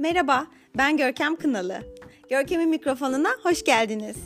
Merhaba, 0.00 0.46
ben 0.76 0.96
Görkem 0.96 1.36
Kınalı. 1.36 1.80
Görkem'in 2.30 2.68
mikrofonuna 2.68 3.28
hoş 3.42 3.64
geldiniz. 3.64 4.16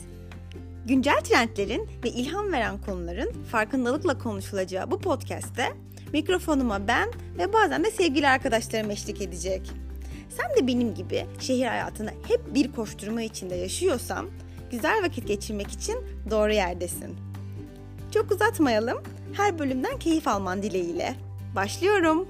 Güncel 0.85 1.21
trendlerin 1.23 1.89
ve 2.03 2.09
ilham 2.09 2.51
veren 2.51 2.81
konuların 2.81 3.43
farkındalıkla 3.51 4.17
konuşulacağı 4.17 4.91
bu 4.91 4.99
podcast'te 4.99 5.67
mikrofonuma 6.13 6.87
ben 6.87 7.09
ve 7.37 7.53
bazen 7.53 7.83
de 7.83 7.91
sevgili 7.91 8.27
arkadaşlarım 8.27 8.91
eşlik 8.91 9.21
edecek. 9.21 9.71
Sen 10.29 10.57
de 10.57 10.67
benim 10.67 10.95
gibi 10.95 11.25
şehir 11.39 11.65
hayatını 11.65 12.11
hep 12.27 12.55
bir 12.55 12.71
koşturma 12.71 13.21
içinde 13.21 13.55
yaşıyorsan, 13.55 14.25
güzel 14.71 15.03
vakit 15.03 15.27
geçirmek 15.27 15.71
için 15.71 15.97
doğru 16.29 16.53
yerdesin. 16.53 17.15
Çok 18.13 18.31
uzatmayalım, 18.31 19.03
her 19.33 19.59
bölümden 19.59 19.99
keyif 19.99 20.27
alman 20.27 20.63
dileğiyle. 20.63 21.15
Başlıyorum. 21.55 22.27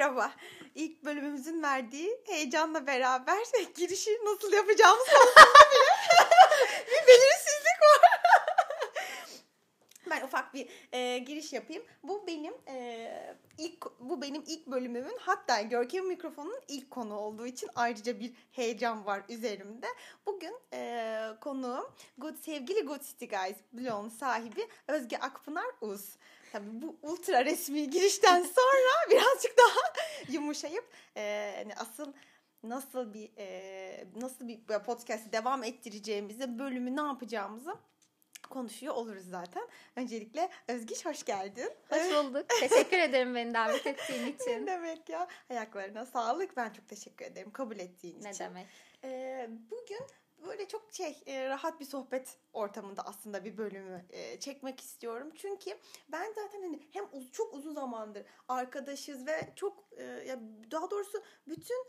Merhaba. 0.00 0.32
İlk 0.74 1.04
bölümümüzün 1.04 1.62
verdiği 1.62 2.20
heyecanla 2.26 2.86
beraber 2.86 3.38
girişi 3.76 4.10
nasıl 4.24 4.52
yapacağımız 4.52 5.06
konusunda 5.06 5.60
bile 5.70 5.80
bir 6.86 7.06
belirsizlik 7.06 7.50
var. 7.56 7.59
Ben 10.10 10.22
ufak 10.22 10.54
bir 10.54 10.68
e, 10.92 11.18
giriş 11.18 11.52
yapayım. 11.52 11.82
Bu 12.02 12.26
benim 12.26 12.54
e, 12.68 13.36
ilk 13.58 13.86
bu 14.00 14.22
benim 14.22 14.44
ilk 14.46 14.66
bölümümün 14.66 15.16
hatta 15.20 15.62
Görkem 15.62 16.06
mikrofonun 16.06 16.60
ilk 16.68 16.90
konu 16.90 17.14
olduğu 17.18 17.46
için 17.46 17.70
ayrıca 17.74 18.20
bir 18.20 18.32
heyecan 18.52 19.06
var 19.06 19.22
üzerimde. 19.28 19.86
Bugün 20.26 20.54
e, 20.72 21.28
konuğum 21.40 21.92
Good 22.18 22.36
sevgili 22.36 22.80
Good 22.80 23.02
City 23.02 23.24
Guys 23.24 23.56
blogun 23.72 24.08
sahibi 24.08 24.68
Özge 24.88 25.16
Akpınar 25.16 25.70
Uz. 25.80 26.16
Tabii 26.52 26.82
bu 26.82 26.96
ultra 27.02 27.44
resmi 27.44 27.90
girişten 27.90 28.42
sonra 28.56 29.10
birazcık 29.10 29.58
daha 29.58 29.92
yumuşayıp 30.28 30.84
e, 31.16 31.54
hani 31.56 31.74
asıl 31.74 32.12
nasıl 32.62 33.14
bir 33.14 33.30
e, 33.38 34.06
nasıl 34.16 34.48
bir 34.48 34.60
podcast 34.86 35.32
devam 35.32 35.64
ettireceğimizi, 35.64 36.58
bölümü 36.58 36.96
ne 36.96 37.00
yapacağımızı 37.00 37.76
konuşuyor 38.50 38.94
oluruz 38.94 39.24
zaten. 39.30 39.68
Öncelikle 39.96 40.50
Özgiş 40.68 41.06
hoş 41.06 41.24
geldin. 41.24 41.70
Hoş 41.90 42.10
bulduk. 42.14 42.48
teşekkür 42.48 42.98
ederim 42.98 43.34
beni 43.34 43.54
davet 43.54 43.86
ettiğin 43.86 44.26
için. 44.34 44.62
ne 44.62 44.66
demek 44.66 45.08
ya? 45.08 45.28
Ayaklarına 45.50 46.06
sağlık. 46.06 46.56
Ben 46.56 46.70
çok 46.72 46.88
teşekkür 46.88 47.24
ederim 47.24 47.50
kabul 47.50 47.78
ettiğin 47.78 48.22
ne 48.24 48.30
için. 48.30 48.44
Ne 48.44 48.48
demek? 48.48 48.66
Ee, 49.04 49.48
bugün 49.70 50.00
böyle 50.46 50.68
çok 50.68 50.92
şey 50.92 51.22
e, 51.26 51.48
rahat 51.48 51.80
bir 51.80 51.84
sohbet 51.84 52.36
ortamında 52.52 53.02
aslında 53.02 53.44
bir 53.44 53.56
bölümü 53.58 54.04
e, 54.10 54.40
çekmek 54.40 54.80
istiyorum. 54.80 55.30
Çünkü 55.36 55.70
ben 56.08 56.32
zaten 56.32 56.62
hani 56.62 56.82
hem 56.92 57.04
uz- 57.12 57.32
çok 57.32 57.54
uzun 57.54 57.74
zamandır 57.74 58.22
arkadaşız 58.48 59.26
ve 59.26 59.52
çok 59.56 59.84
e, 59.96 60.02
ya 60.02 60.40
daha 60.70 60.90
doğrusu 60.90 61.22
bütün 61.48 61.86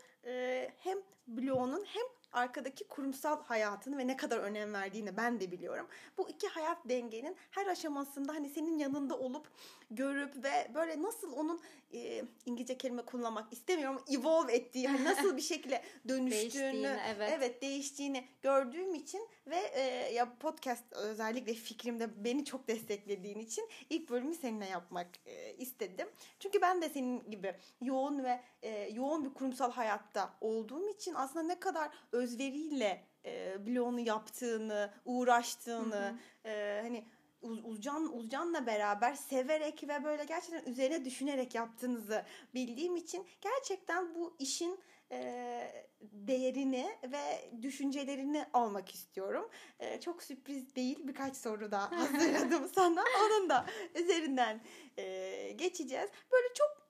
hem 0.78 0.98
bloğunun 1.26 1.84
hem 1.84 2.02
arkadaki 2.32 2.88
kurumsal 2.88 3.42
hayatını 3.42 3.98
ve 3.98 4.06
ne 4.06 4.16
kadar 4.16 4.38
önem 4.38 4.74
verdiğini 4.74 5.16
ben 5.16 5.40
de 5.40 5.50
biliyorum. 5.50 5.86
Bu 6.18 6.28
iki 6.28 6.48
hayat 6.48 6.78
dengenin 6.88 7.36
her 7.50 7.66
aşamasında 7.66 8.32
hani 8.32 8.48
senin 8.48 8.78
yanında 8.78 9.18
olup 9.18 9.48
görüp 9.94 10.44
ve 10.44 10.70
böyle 10.74 11.02
nasıl 11.02 11.32
onun 11.32 11.60
e, 11.94 12.24
İngilizce 12.46 12.78
kelime 12.78 13.02
kullanmak 13.02 13.52
istemiyorum 13.52 14.02
evolve 14.10 14.54
ettiği 14.54 14.88
hani 14.88 15.04
nasıl 15.04 15.36
bir 15.36 15.42
şekilde 15.42 15.82
dönüştüğünü 16.08 16.98
evet. 17.06 17.32
evet 17.36 17.62
değiştiğini 17.62 18.24
gördüğüm 18.42 18.94
için 18.94 19.28
ve 19.46 19.56
e, 19.56 19.82
ya 20.12 20.36
podcast 20.38 20.92
özellikle 20.92 21.54
fikrimde 21.54 22.24
beni 22.24 22.44
çok 22.44 22.68
desteklediğin 22.68 23.38
için 23.38 23.68
ilk 23.90 24.10
bölümü 24.10 24.34
seninle 24.34 24.66
yapmak 24.66 25.08
e, 25.26 25.54
istedim. 25.54 26.08
Çünkü 26.38 26.60
ben 26.60 26.82
de 26.82 26.88
senin 26.88 27.30
gibi 27.30 27.54
yoğun 27.80 28.24
ve 28.24 28.40
e, 28.62 28.88
yoğun 28.92 29.24
bir 29.24 29.34
kurumsal 29.34 29.72
hayatta 29.72 30.34
olduğum 30.40 30.88
için 30.88 31.14
aslında 31.14 31.46
ne 31.46 31.60
kadar 31.60 31.90
özveriyle 32.12 33.04
e, 33.24 33.66
bloğunu 33.66 34.00
yaptığını, 34.00 34.90
uğraştığını, 35.04 36.18
e, 36.44 36.80
hani 36.82 37.04
Uzcan 37.42 38.16
Uzcan'la 38.18 38.66
beraber 38.66 39.14
severek 39.14 39.88
ve 39.88 40.04
böyle 40.04 40.24
gerçekten 40.24 40.72
üzerine 40.72 41.04
düşünerek 41.04 41.54
yaptığınızı 41.54 42.24
bildiğim 42.54 42.96
için 42.96 43.26
gerçekten 43.40 44.14
bu 44.14 44.36
işin 44.38 44.80
e, 45.10 45.86
değerini 46.00 46.98
ve 47.12 47.50
düşüncelerini 47.62 48.46
almak 48.52 48.94
istiyorum. 48.94 49.50
E, 49.78 50.00
çok 50.00 50.22
sürpriz 50.22 50.76
değil 50.76 50.98
birkaç 51.08 51.36
soru 51.36 51.70
da 51.70 51.90
hazırladım 51.92 52.70
sana. 52.74 53.04
Onun 53.24 53.48
da 53.48 53.66
üzerinden 53.94 54.60
e, 54.96 55.52
geçeceğiz. 55.52 56.10
Böyle 56.32 56.54
çok 56.54 56.82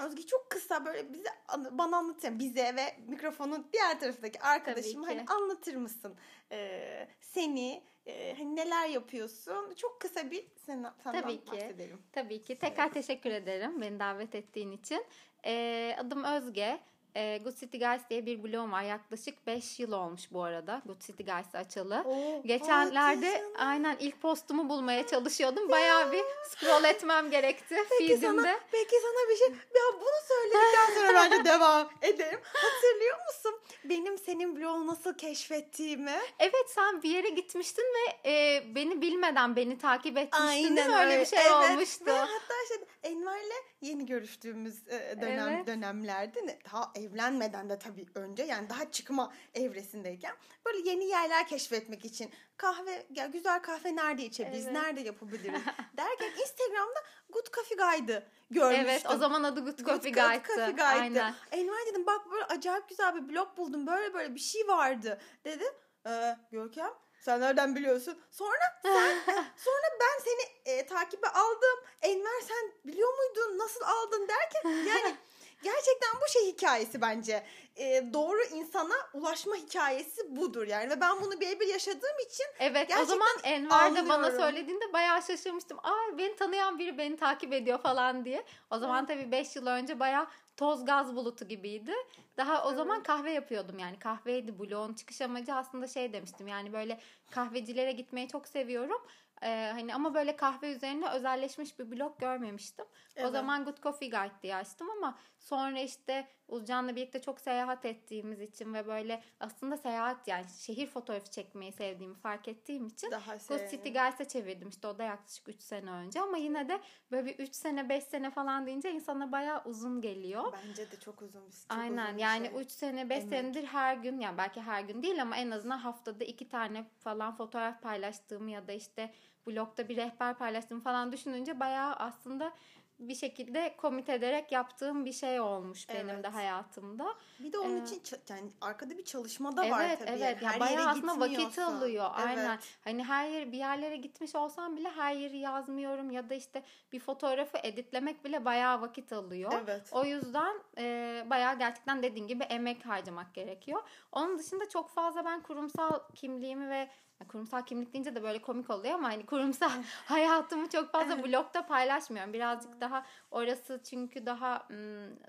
Özge 0.00 0.26
çok 0.26 0.50
kısa 0.50 0.86
böyle 0.86 1.12
bize 1.12 1.28
bana 1.70 1.96
anlatıyor 1.96 2.38
bize 2.38 2.76
ve 2.76 2.96
mikrofonun 3.08 3.66
diğer 3.72 4.00
tarafındaki 4.00 4.40
arkadaşım 4.40 5.02
hani 5.02 5.24
anlatır 5.28 5.74
mısın 5.74 6.16
ee, 6.52 7.08
seni 7.20 7.82
e, 8.06 8.34
hani 8.38 8.56
neler 8.56 8.88
yapıyorsun 8.88 9.74
çok 9.74 10.00
kısa 10.00 10.30
bir 10.30 10.46
sen, 10.56 10.86
senden 11.04 11.22
Tabii 11.22 11.44
ki. 11.44 11.52
bahsedelim. 11.52 12.02
Tabii 12.12 12.42
ki 12.42 12.58
tekrar 12.58 12.84
evet. 12.84 12.94
teşekkür 12.94 13.30
ederim 13.30 13.80
beni 13.80 14.00
davet 14.00 14.34
ettiğin 14.34 14.72
için. 14.72 15.04
Ee, 15.44 15.96
adım 15.98 16.24
Özge. 16.24 16.80
E, 17.16 17.38
Good 17.44 17.56
City 17.56 17.78
Guys 17.78 18.00
diye 18.10 18.26
bir 18.26 18.42
blogum 18.42 18.72
var. 18.72 18.82
Yaklaşık 18.82 19.46
5 19.46 19.80
yıl 19.80 19.92
olmuş 19.92 20.22
bu 20.32 20.42
arada. 20.42 20.82
Good 20.86 21.00
City 21.00 21.22
Guys 21.22 21.54
açalı. 21.54 22.02
Oo, 22.06 22.42
Geçenlerde 22.44 23.42
aynen 23.58 23.96
ilk 24.00 24.22
postumu 24.22 24.68
bulmaya 24.68 25.06
çalışıyordum. 25.06 25.62
Ya. 25.62 25.70
Bayağı 25.70 26.12
bir 26.12 26.22
scroll 26.48 26.84
etmem 26.84 27.30
gerekti 27.30 27.76
peki 27.90 28.08
feedimde. 28.08 28.42
Sana, 28.42 28.58
peki 28.72 28.96
sana 29.02 29.30
bir 29.30 29.36
şey. 29.36 29.48
Ya 29.48 30.00
bunu 30.00 30.20
söyledikten 30.28 30.94
sonra 30.94 31.14
bence 31.14 31.44
devam 31.44 31.90
edelim. 32.02 32.40
Hatırlıyor 32.42 33.16
musun 33.26 33.60
benim 33.84 34.18
senin 34.18 34.56
blogu 34.56 34.86
nasıl 34.86 35.14
keşfettiğimi? 35.14 36.18
Evet 36.38 36.70
sen 36.74 37.02
bir 37.02 37.10
yere 37.10 37.28
gitmiştin 37.28 37.84
ve 37.84 38.30
e, 38.30 38.62
beni 38.74 39.02
bilmeden 39.02 39.56
beni 39.56 39.78
takip 39.78 40.18
etmiştin 40.18 40.46
aynen 40.46 40.76
değil 40.76 40.88
mi? 40.88 40.96
Öyle 40.96 41.20
bir 41.20 41.26
şey 41.26 41.38
evet. 41.38 41.52
olmuştu. 41.52 42.06
Ve 42.06 42.12
hatta 42.12 42.54
işte 42.64 42.84
Enver'le 43.02 43.64
yeni 43.80 44.06
görüştüğümüz 44.06 44.86
dönem 45.20 45.48
evet. 45.48 45.66
dönemlerde 45.66 46.58
daha 46.72 46.92
evlenmeden 47.00 47.68
de 47.68 47.78
tabii 47.78 48.06
önce 48.14 48.42
yani 48.42 48.70
daha 48.70 48.90
çıkma 48.90 49.32
evresindeyken 49.54 50.36
böyle 50.66 50.90
yeni 50.90 51.04
yerler 51.04 51.46
keşfetmek 51.46 52.04
için 52.04 52.30
kahve 52.56 53.06
ya 53.10 53.26
güzel 53.26 53.62
kahve 53.62 53.96
nerede 53.96 54.22
içebiliriz, 54.22 54.64
evet. 54.64 54.72
nerede 54.72 55.00
yapabiliriz 55.00 55.62
derken 55.96 56.30
Instagram'da 56.40 57.00
Good 57.30 57.46
Coffee 57.54 57.76
Guide'ı 57.76 58.24
görmüştüm. 58.50 58.88
Evet 58.88 59.06
o 59.14 59.16
zaman 59.16 59.42
adı 59.42 59.60
Good, 59.60 59.78
Good 59.78 59.86
Coffee 59.86 60.12
Guide'dı. 60.12 60.46
Good 60.46 60.46
Coffee 60.46 60.70
Guide'dı. 60.70 60.82
Aynen. 60.82 61.34
Enver 61.52 61.86
dedim 61.86 62.06
bak 62.06 62.30
böyle 62.30 62.44
acayip 62.44 62.88
güzel 62.88 63.14
bir 63.14 63.34
blog 63.34 63.56
buldum 63.56 63.86
böyle 63.86 64.14
böyle 64.14 64.34
bir 64.34 64.40
şey 64.40 64.68
vardı 64.68 65.20
dedim. 65.44 65.72
Ee, 66.06 66.36
Görkem 66.52 66.90
sen 67.20 67.40
nereden 67.40 67.76
biliyorsun? 67.76 68.18
Sonra 68.30 68.80
sen 68.82 69.16
sonra 69.56 69.86
ben 70.00 70.24
seni 70.24 70.74
e, 70.74 70.86
takibe 70.86 71.28
aldım. 71.28 71.84
Enver 72.02 72.40
sen 72.40 72.72
biliyor 72.84 73.08
muydun? 73.18 73.58
Nasıl 73.58 73.80
aldın 73.84 74.28
derken 74.28 74.70
yani 74.70 75.16
gerçekten 75.62 76.10
bu 76.22 76.28
şey 76.32 76.46
hikayesi 76.52 77.00
bence. 77.00 77.46
E, 77.76 78.12
doğru 78.12 78.42
insana 78.42 78.94
ulaşma 79.14 79.56
hikayesi 79.56 80.36
budur 80.36 80.66
yani. 80.66 80.90
Ve 80.90 81.00
ben 81.00 81.22
bunu 81.22 81.40
birebir 81.40 81.66
yaşadığım 81.66 82.18
için 82.26 82.46
Evet 82.58 82.90
o 83.02 83.04
zaman 83.04 83.28
Enver 83.44 83.96
de 83.96 84.08
bana 84.08 84.30
söylediğinde 84.30 84.92
bayağı 84.92 85.22
şaşırmıştım. 85.22 85.78
Aa 85.78 86.18
beni 86.18 86.36
tanıyan 86.36 86.78
biri 86.78 86.98
beni 86.98 87.16
takip 87.16 87.52
ediyor 87.52 87.78
falan 87.78 88.24
diye. 88.24 88.44
O 88.70 88.78
zaman 88.78 89.06
tabii 89.06 89.32
5 89.32 89.56
yıl 89.56 89.66
önce 89.66 90.00
bayağı 90.00 90.26
toz 90.56 90.84
gaz 90.84 91.16
bulutu 91.16 91.48
gibiydi. 91.48 91.92
Daha 92.36 92.64
o 92.64 92.74
zaman 92.74 93.02
kahve 93.02 93.32
yapıyordum 93.32 93.78
yani 93.78 93.98
kahveydi 93.98 94.58
bloğun 94.58 94.94
çıkış 94.94 95.20
amacı 95.20 95.54
aslında 95.54 95.86
şey 95.88 96.12
demiştim 96.12 96.48
yani 96.48 96.72
böyle 96.72 97.00
kahvecilere 97.30 97.92
gitmeyi 97.92 98.28
çok 98.28 98.48
seviyorum. 98.48 99.02
Ee, 99.42 99.70
hani 99.72 99.94
ama 99.94 100.14
böyle 100.14 100.36
kahve 100.36 100.72
üzerine 100.72 101.10
özelleşmiş 101.10 101.78
bir 101.78 101.90
blog 101.90 102.20
görmemiştim. 102.20 102.84
Evet. 103.16 103.28
O 103.28 103.30
zaman 103.30 103.64
Good 103.64 103.82
Coffee 103.82 104.10
Guide 104.10 104.42
diye 104.42 104.56
açtım 104.56 104.90
ama 104.90 105.18
sonra 105.40 105.80
işte 105.80 106.28
Uzcan'la 106.48 106.96
birlikte 106.96 107.22
çok 107.22 107.40
seyahat 107.40 107.84
ettiğimiz 107.84 108.40
için 108.40 108.74
ve 108.74 108.86
böyle 108.86 109.22
aslında 109.40 109.76
seyahat 109.76 110.28
yani 110.28 110.46
şehir 110.58 110.86
fotoğrafı 110.86 111.30
çekmeyi 111.30 111.72
sevdiğimi 111.72 112.14
fark 112.14 112.48
ettiğim 112.48 112.86
için 112.86 113.10
Daha 113.10 113.36
Good 113.36 113.70
City 113.70 113.88
Guides'e 113.88 114.28
çevirdim 114.28 114.68
işte 114.68 114.86
o 114.86 114.98
da 114.98 115.02
yaklaşık 115.02 115.48
3 115.48 115.62
sene 115.62 115.90
önce 115.90 116.20
ama 116.20 116.36
yine 116.36 116.68
de 116.68 116.80
böyle 117.10 117.26
bir 117.26 117.38
3 117.38 117.54
sene 117.54 117.88
5 117.88 118.04
sene 118.04 118.30
falan 118.30 118.66
deyince 118.66 118.92
insana 118.92 119.32
bayağı 119.32 119.62
uzun 119.64 120.00
geliyor. 120.00 120.52
Bence 120.52 120.90
de 120.90 121.00
çok 121.00 121.22
uzun 121.22 121.46
bir 121.46 121.52
çok 121.52 121.78
Aynen 121.78 122.08
uzun 122.08 122.18
yani 122.18 122.46
şey. 122.46 122.60
3 122.60 122.70
sene 122.70 123.10
5 123.10 123.24
senedir 123.24 123.64
her 123.64 123.96
gün 123.96 124.20
yani 124.20 124.38
belki 124.38 124.60
her 124.60 124.82
gün 124.82 125.02
değil 125.02 125.22
ama 125.22 125.36
en 125.36 125.50
azından 125.50 125.78
haftada 125.78 126.24
2 126.24 126.48
tane 126.48 126.84
falan 126.98 127.36
fotoğraf 127.36 127.82
paylaştığımı 127.82 128.50
ya 128.50 128.68
da 128.68 128.72
işte 128.72 129.14
blogda 129.46 129.88
bir 129.88 129.96
rehber 129.96 130.38
paylaştım 130.38 130.80
falan 130.80 131.12
düşününce 131.12 131.60
bayağı 131.60 131.94
aslında 131.94 132.52
bir 133.00 133.14
şekilde 133.14 133.74
komit 133.76 134.08
ederek 134.08 134.52
yaptığım 134.52 135.04
bir 135.04 135.12
şey 135.12 135.40
olmuş 135.40 135.88
benim 135.88 136.08
Evet. 136.10 136.24
de 136.24 136.28
hayatımda. 136.28 137.14
Bir 137.38 137.52
de 137.52 137.58
onun 137.58 137.80
Ee, 137.80 137.84
için 137.84 138.02
yani 138.28 138.50
arkada 138.60 138.98
bir 138.98 139.04
çalışma 139.04 139.56
da 139.56 139.70
var 139.70 139.84
Evet 139.84 139.98
tabii. 139.98 140.10
evet 140.10 140.42
Her 140.42 140.54
ya 140.54 140.60
bayağı 140.60 140.88
aslında 140.88 141.20
vakit 141.20 141.58
alıyor 141.58 142.10
aynen. 142.12 142.50
Evet. 142.50 142.78
Hani 142.84 143.04
her 143.04 143.28
yer 143.28 143.52
bir 143.52 143.58
yerlere 143.58 143.96
gitmiş 143.96 144.34
olsam 144.34 144.76
bile 144.76 144.90
her 144.90 145.14
yeri 145.14 145.38
yazmıyorum 145.38 146.10
ya 146.10 146.30
da 146.30 146.34
işte 146.34 146.62
bir 146.92 147.00
fotoğrafı 147.00 147.58
editlemek 147.62 148.24
bile 148.24 148.44
bayağı 148.44 148.80
vakit 148.80 149.12
alıyor. 149.12 149.52
Evet. 149.64 149.88
O 149.92 150.04
yüzden 150.04 150.54
e, 150.78 151.24
bayağı 151.30 151.58
gerçekten 151.58 152.02
dediğin 152.02 152.26
gibi 152.26 152.44
emek 152.44 152.86
harcamak 152.86 153.34
gerekiyor. 153.34 153.82
Onun 154.12 154.38
dışında 154.38 154.68
çok 154.68 154.90
fazla 154.90 155.24
ben 155.24 155.42
kurumsal 155.42 156.00
kimliğimi 156.14 156.70
ve 156.70 156.88
kurumsal 157.28 157.62
kimlik 157.62 157.92
deyince 157.92 158.14
de 158.14 158.22
böyle 158.22 158.42
komik 158.42 158.70
oluyor 158.70 158.94
ama 158.94 159.08
hani 159.08 159.26
kurumsal 159.26 159.70
hayatımı 160.06 160.68
çok 160.68 160.92
fazla 160.92 161.24
blogda 161.24 161.66
paylaşmıyorum. 161.66 162.32
Birazcık 162.32 162.80
daha 162.80 163.06
orası 163.30 163.80
çünkü 163.84 164.26
daha 164.26 164.68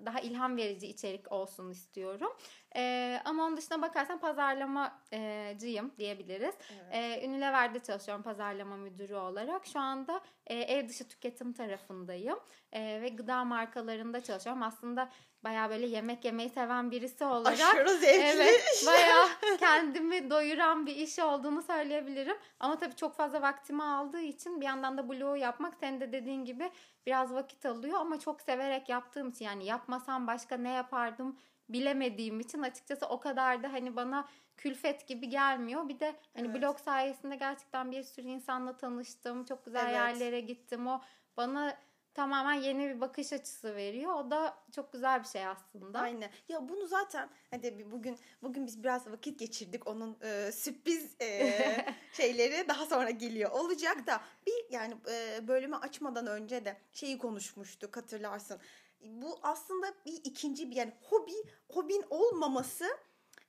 daha 0.06 0.20
ilham 0.20 0.58
verici 0.58 0.88
içerik 0.88 1.32
olsun 1.32 1.70
istiyorum. 1.70 2.32
E, 2.76 3.22
ama 3.26 3.44
onun 3.46 3.58
dışına 3.58 3.82
bakarsan 3.82 4.20
pazarlamacıyım 4.20 5.92
diyebiliriz. 5.98 6.56
Evet. 6.74 7.24
E, 7.24 7.28
Unilever'de 7.28 7.80
çalışıyorum 7.80 8.24
pazarlama 8.24 8.78
müdürü 8.78 9.16
olarak. 9.16 9.66
Şu 9.66 9.80
anda 9.80 10.22
e, 10.48 10.56
ev 10.56 10.90
dışı 10.90 11.08
tüketim 11.08 11.54
tarafındayım. 11.54 12.40
E, 12.72 13.02
ve 13.02 13.10
gıda 13.10 13.44
markalarında 13.44 14.24
çalışıyorum. 14.24 14.64
Aslında 14.64 15.10
bayağı 15.44 15.70
böyle 15.70 15.88
yemek 15.88 16.26
yemeyi 16.26 16.50
seven 16.50 16.92
birisi 16.92 17.26
olarak 17.26 17.60
Aşırı 17.60 17.98
zevkli. 17.98 18.22
Evet 18.22 18.84
bayağı 18.88 19.28
kendimi 19.60 20.30
doyuran 20.30 20.86
bir 20.86 20.96
iş 20.96 21.20
olduğunu 21.20 21.62
söyleyebilirim. 21.62 22.38
Ama 22.60 22.78
tabii 22.78 22.96
çok 22.96 23.16
fazla 23.16 23.42
vaktimi 23.42 23.84
aldığı 23.84 24.22
için 24.22 24.62
bir 24.62 24.66
yandan 24.66 24.98
da 24.98 25.10
blogu 25.10 25.36
yapmak 25.36 25.74
senin 25.80 26.02
de 26.02 26.12
dediğin 26.12 26.46
gibi 26.46 26.72
biraz 27.06 27.34
vakit 27.34 27.66
alıyor. 27.66 28.00
Ama 28.00 28.20
çok 28.20 28.42
severek 28.42 28.90
yaptığım 28.90 29.30
için 29.30 29.46
yani 29.46 29.66
yapmasam 29.66 30.28
başka 30.28 30.58
ne 30.58 30.70
yapardım 30.70 31.38
bilemediğim 31.74 32.40
için 32.40 32.62
açıkçası 32.62 33.06
o 33.06 33.20
kadar 33.20 33.64
da 33.64 33.74
hani 33.74 33.96
bana 33.96 34.28
külfet 34.58 35.08
gibi 35.08 35.30
gelmiyor. 35.30 35.90
Bir 35.90 36.00
de 36.00 36.16
hani 36.36 36.48
Evet. 36.48 36.62
blog 36.62 36.80
sayesinde 36.80 37.36
gerçekten 37.36 37.92
bir 37.92 38.04
sürü 38.04 38.28
insanla 38.28 38.78
tanıştım. 38.78 39.46
Çok 39.46 39.66
güzel 39.66 39.84
Evet. 39.84 39.94
yerlere 39.94 40.40
gittim. 40.40 40.88
O 40.88 41.02
bana 41.38 41.78
tamamen 42.14 42.54
yeni 42.54 42.90
bir 42.90 43.02
bakış 43.02 43.34
açısı 43.34 43.76
veriyor. 43.76 44.14
O 44.14 44.32
da 44.32 44.58
çok 44.76 44.94
güzel 44.94 45.24
bir 45.24 45.28
şey 45.28 45.48
aslında. 45.48 46.00
Aynen. 46.00 46.30
Ya 46.50 46.70
bunu 46.70 46.88
zaten 46.88 47.30
hadi 47.52 47.92
bugün 47.92 48.18
bugün 48.44 48.68
biz 48.68 48.84
biraz 48.84 49.12
vakit 49.12 49.40
geçirdik. 49.40 49.88
Onun 49.88 50.18
e, 50.22 50.52
sürpriz 50.52 51.16
e, 51.22 51.56
şeyleri 52.14 52.68
daha 52.68 52.86
sonra 52.86 53.10
geliyor. 53.10 53.52
Olacak 53.52 54.08
da 54.08 54.22
bir 54.48 54.74
yani 54.74 54.96
e, 55.12 55.48
bölümü 55.48 55.76
açmadan 55.76 56.28
önce 56.28 56.66
de 56.66 56.78
şeyi 56.92 57.18
konuşmuştuk 57.18 57.98
hatırlarsın. 57.98 58.60
Bu 59.04 59.40
aslında 59.44 59.88
bir 60.06 60.22
ikinci 60.24 60.72
bir 60.72 60.76
yani 60.76 60.94
hobi 61.02 61.34
hobin 61.72 62.04
olmaması 62.10 62.86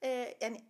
e, 0.03 0.37
yani 0.41 0.61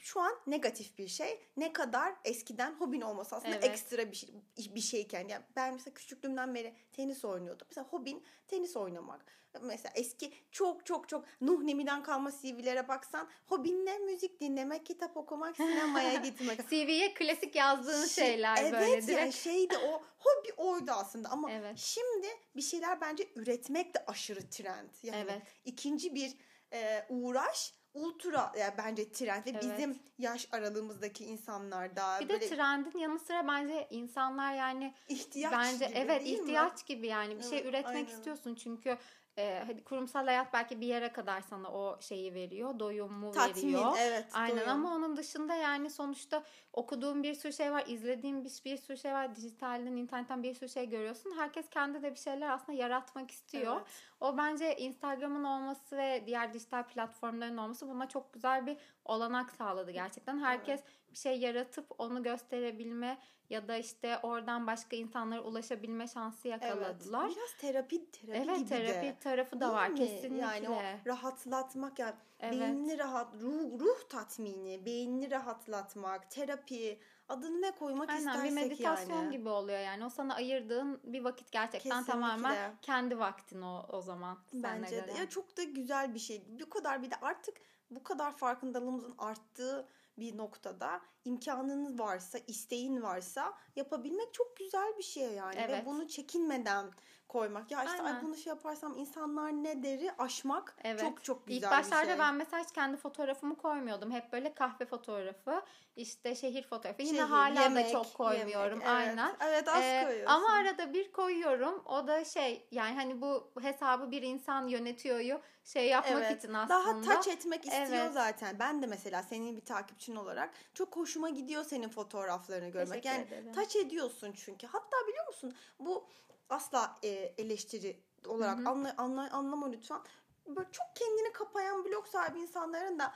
şu 0.00 0.20
an 0.20 0.32
negatif 0.46 0.98
bir 0.98 1.08
şey. 1.08 1.40
Ne 1.56 1.72
kadar 1.72 2.14
eskiden 2.24 2.72
hobin 2.74 3.00
olması 3.00 3.36
aslında 3.36 3.54
Evet. 3.54 3.64
ekstra 3.64 4.10
bir 4.10 4.16
şey, 4.16 4.30
bir 4.74 4.80
şeyken. 4.80 5.28
Yani 5.28 5.44
ben 5.56 5.72
mesela 5.74 5.94
küçüklüğümden 5.94 6.54
beri 6.54 6.74
tenis 6.92 7.24
oynuyordum. 7.24 7.66
Mesela 7.70 7.86
hobin 7.88 8.24
tenis 8.48 8.76
oynamak. 8.76 9.24
Mesela 9.62 9.92
eski 9.94 10.32
çok 10.50 10.86
çok 10.86 11.08
çok 11.08 11.24
Nuh 11.40 11.62
Nemi'den 11.62 12.02
kalma 12.02 12.30
CV'lere 12.42 12.88
baksan 12.88 13.28
hobin 13.46 13.86
ne? 13.86 13.98
Müzik 13.98 14.40
dinlemek, 14.40 14.86
kitap 14.86 15.16
okumak, 15.16 15.56
sinemaya 15.56 16.14
gitmek. 16.22 16.68
CV'ye 16.70 17.14
klasik 17.14 17.56
yazdığın 17.56 18.06
Şey- 18.06 18.26
şeyler 18.26 18.56
evet, 18.62 18.72
böyle 18.72 19.02
direkt. 19.02 19.10
yani 19.20 19.32
şeydi 19.32 19.78
o 19.78 20.02
hobi 20.18 20.52
oydu 20.56 20.90
aslında 20.90 21.28
ama 21.28 21.50
Evet. 21.52 21.78
şimdi 21.78 22.26
bir 22.56 22.62
şeyler 22.62 23.00
bence 23.00 23.28
üretmek 23.36 23.94
de 23.94 24.04
aşırı 24.06 24.50
trend. 24.50 24.90
Yani 25.02 25.16
Evet. 25.30 25.42
ikinci 25.64 26.14
bir 26.14 26.36
e, 26.72 27.06
uğraş 27.08 27.74
ultra 27.94 28.52
yani 28.58 28.74
bence 28.78 29.12
trend 29.12 29.46
ve 29.46 29.50
Evet. 29.50 29.62
bizim 29.62 30.02
yaş 30.18 30.48
aralığımızdaki 30.52 31.24
insanlarda 31.24 32.20
Bir 32.20 32.28
de 32.28 32.32
böyle 32.32 32.46
trendin 32.46 32.98
yanı 32.98 33.18
sıra 33.18 33.48
bence 33.48 33.88
insanlar 33.90 34.54
yani 34.54 34.94
ihtiyaç 35.08 35.52
bence 35.52 35.84
gibi 35.84 35.98
evet 35.98 36.24
değil 36.24 36.38
mi? 36.38 36.42
ihtiyaç 36.42 36.86
gibi 36.86 37.06
yani 37.06 37.38
bir 37.38 37.44
şey 37.44 37.58
Evet, 37.58 37.66
üretmek 37.66 37.96
aynen. 37.96 38.06
istiyorsun 38.08 38.54
çünkü 38.54 38.98
e, 39.40 39.62
hadi 39.66 39.84
kurumsal 39.84 40.24
hayat 40.24 40.52
belki 40.52 40.80
bir 40.80 40.86
yere 40.86 41.12
kadar 41.12 41.40
sana 41.40 41.72
o 41.72 42.00
şeyi 42.00 42.34
veriyor, 42.34 42.78
doyumu 42.78 43.32
tatmin 43.32 43.62
veriyor. 43.62 43.96
evet 43.98 44.26
Aynen 44.32 44.56
doyum. 44.56 44.70
ama 44.70 44.94
onun 44.94 45.16
dışında 45.16 45.54
yani 45.54 45.90
sonuçta 45.90 46.42
okuduğum 46.72 47.22
bir 47.22 47.34
sürü 47.34 47.52
şey 47.52 47.72
var, 47.72 47.84
izlediğim 47.86 48.44
bir, 48.44 48.60
bir 48.64 48.76
sürü 48.76 48.96
şey 48.96 49.12
var, 49.12 49.36
dijitalden, 49.36 49.96
internetten 49.96 50.42
bir 50.42 50.54
sürü 50.54 50.68
şey 50.68 50.88
görüyorsun. 50.88 51.32
Herkes 51.36 51.70
kendi 51.70 52.02
de 52.02 52.10
bir 52.10 52.18
şeyler 52.18 52.50
aslında 52.50 52.78
yaratmak 52.78 53.30
istiyor. 53.30 53.76
Evet. 53.76 53.86
O 54.20 54.36
bence 54.36 54.76
Instagram'ın 54.76 55.44
olması 55.44 55.96
ve 55.96 56.22
diğer 56.26 56.52
dijital 56.54 56.82
platformların 56.82 57.56
olması 57.56 57.88
buna 57.88 58.08
çok 58.08 58.32
güzel 58.32 58.66
bir 58.66 58.76
olanak 59.04 59.50
sağladı 59.50 59.90
gerçekten. 59.90 60.38
Herkes 60.38 60.80
bir 61.10 61.16
şey 61.16 61.38
yaratıp 61.38 61.86
onu 61.98 62.22
gösterebilme 62.22 63.18
ya 63.50 63.68
da 63.68 63.76
işte 63.76 64.18
oradan 64.22 64.66
başka 64.66 64.96
insanlara 64.96 65.40
ulaşabilme 65.40 66.08
şansı 66.08 66.48
yakaladılar. 66.48 67.24
Evet. 67.26 67.36
Biraz 67.36 67.56
terapi 67.58 68.10
terapi 68.10 68.38
Evet, 68.38 68.58
gibi 68.58 68.68
terapi 68.68 69.06
de. 69.06 69.16
tarafı 69.20 69.56
da 69.56 69.60
Değil 69.60 69.72
var 69.72 69.88
mi? 69.88 69.98
kesinlikle. 69.98 70.36
Yani 70.36 70.68
o 70.68 70.78
rahatlatmak 71.06 71.98
yani 71.98 72.14
Evet. 72.40 72.52
beynini 72.60 72.98
rahat 72.98 73.34
ruh 73.34 73.80
ruh 73.80 74.08
tatmini, 74.08 74.86
beynini 74.86 75.30
rahatlatmak, 75.30 76.30
terapi 76.30 76.98
adını 77.28 77.62
ne 77.62 77.70
koymak 77.70 78.10
Aynen 78.10 78.20
istersek 78.20 78.44
bir 78.44 78.50
meditasyon 78.54 79.16
yani. 79.16 79.30
gibi 79.30 79.48
oluyor 79.48 79.78
yani. 79.78 80.04
O 80.04 80.08
sana 80.08 80.34
ayırdığın 80.34 81.00
bir 81.04 81.24
vakit 81.24 81.52
gerçekten 81.52 81.90
Kesinlikle. 81.90 82.12
tamamen 82.12 82.76
kendi 82.82 83.18
vaktin 83.18 83.62
o, 83.62 83.86
o 83.88 84.00
zaman. 84.00 84.38
Bence 84.52 84.96
de. 84.96 85.00
göre. 85.00 85.18
Ya 85.18 85.28
çok 85.28 85.56
da 85.56 85.62
güzel 85.62 86.14
bir 86.14 86.18
şey. 86.18 86.42
Bu 86.60 86.70
kadar 86.70 87.02
bir 87.02 87.10
de 87.10 87.14
artık 87.22 87.54
bu 87.90 88.02
kadar 88.02 88.36
farkındalığımızın 88.36 89.14
arttığı 89.18 89.88
bir 90.18 90.36
noktada 90.36 91.00
imkanınız 91.24 91.98
varsa, 91.98 92.38
isteğin 92.46 93.02
varsa 93.02 93.54
yapabilmek 93.76 94.34
çok 94.34 94.56
güzel 94.56 94.98
bir 94.98 95.02
şey 95.02 95.32
yani. 95.32 95.56
Ve 95.56 95.60
Evet. 95.60 95.86
bunu 95.86 96.08
çekinmeden 96.08 96.90
koymak. 97.30 97.70
Ya 97.70 97.84
işte 97.84 98.02
ay 98.02 98.12
Aynen. 98.12 98.24
bunu 98.24 98.36
şey 98.36 98.50
yaparsam 98.50 98.96
insanlar 98.98 99.52
ne 99.52 99.82
deri 99.82 100.12
aşmak 100.18 100.76
Evet. 100.84 101.00
çok 101.00 101.24
çok 101.24 101.46
güzel 101.46 101.62
İlk 101.62 101.70
başlarda 101.70 102.02
bir 102.02 102.08
şey. 102.08 102.18
ben 102.18 102.34
mesela 102.34 102.62
hiç 102.62 102.72
kendi 102.72 102.96
fotoğrafımı 102.96 103.56
koymuyordum. 103.56 104.10
Hep 104.10 104.32
böyle 104.32 104.54
kahve 104.54 104.86
fotoğrafı, 104.86 105.62
işte 105.96 106.34
şehir 106.34 106.62
fotoğrafı. 106.68 107.02
Yine 107.02 107.18
Şehir, 107.18 107.28
hala 107.28 107.62
yemek, 107.62 107.86
da 107.86 107.92
çok 107.92 108.14
koymuyorum. 108.14 108.80
yemek, 108.80 108.88
Aynen. 108.88 109.28
Evet, 109.28 109.36
evet 109.42 109.68
az 109.68 109.82
Ee, 109.84 110.04
koyuyorsun. 110.06 110.34
ama 110.34 110.48
arada 110.52 110.92
bir 110.94 111.12
koyuyorum. 111.12 111.82
O 111.86 112.06
da 112.06 112.24
şey 112.24 112.68
yani 112.70 112.94
hani 112.94 113.20
bu 113.20 113.52
hesabı 113.60 114.10
bir 114.10 114.22
insan 114.22 114.66
yönetiyor 114.68 115.40
şey 115.64 115.88
yapmak 115.88 116.22
Evet, 116.22 116.38
için 116.44 116.54
aslında. 116.54 116.68
Daha 116.80 117.00
taç 117.00 117.28
etmek 117.28 117.64
istiyor 117.66 118.04
Evet. 118.04 118.12
zaten. 118.12 118.56
Ben 118.58 118.82
de 118.82 118.86
mesela 118.86 119.22
senin 119.22 119.56
bir 119.56 119.64
takipçin 119.64 120.16
olarak 120.16 120.50
çok 120.74 120.96
hoşuma 120.96 121.28
gidiyor 121.30 121.64
senin 121.64 121.88
fotoğraflarını 121.88 122.68
görmek. 122.68 122.88
Teşekkür 123.02 123.08
Yani 123.10 123.26
ederim. 123.26 123.52
taç 123.52 123.76
ediyorsun 123.76 124.32
çünkü. 124.32 124.66
Hatta 124.66 124.96
biliyor 125.08 125.26
musun 125.26 125.54
bu 125.78 126.06
asla 126.50 126.98
e, 127.02 127.08
eleştiri 127.38 128.02
olarak 128.26 128.58
Hı 128.58 128.62
hı. 128.62 128.68
anla, 128.68 128.94
anla, 128.98 129.30
anlama 129.32 129.66
lütfen. 129.70 130.00
Böyle 130.46 130.68
çok 130.72 130.86
kendini 130.94 131.32
kapayan 131.32 131.84
blog 131.84 132.06
sahibi 132.06 132.38
insanların 132.40 132.98
da 132.98 133.14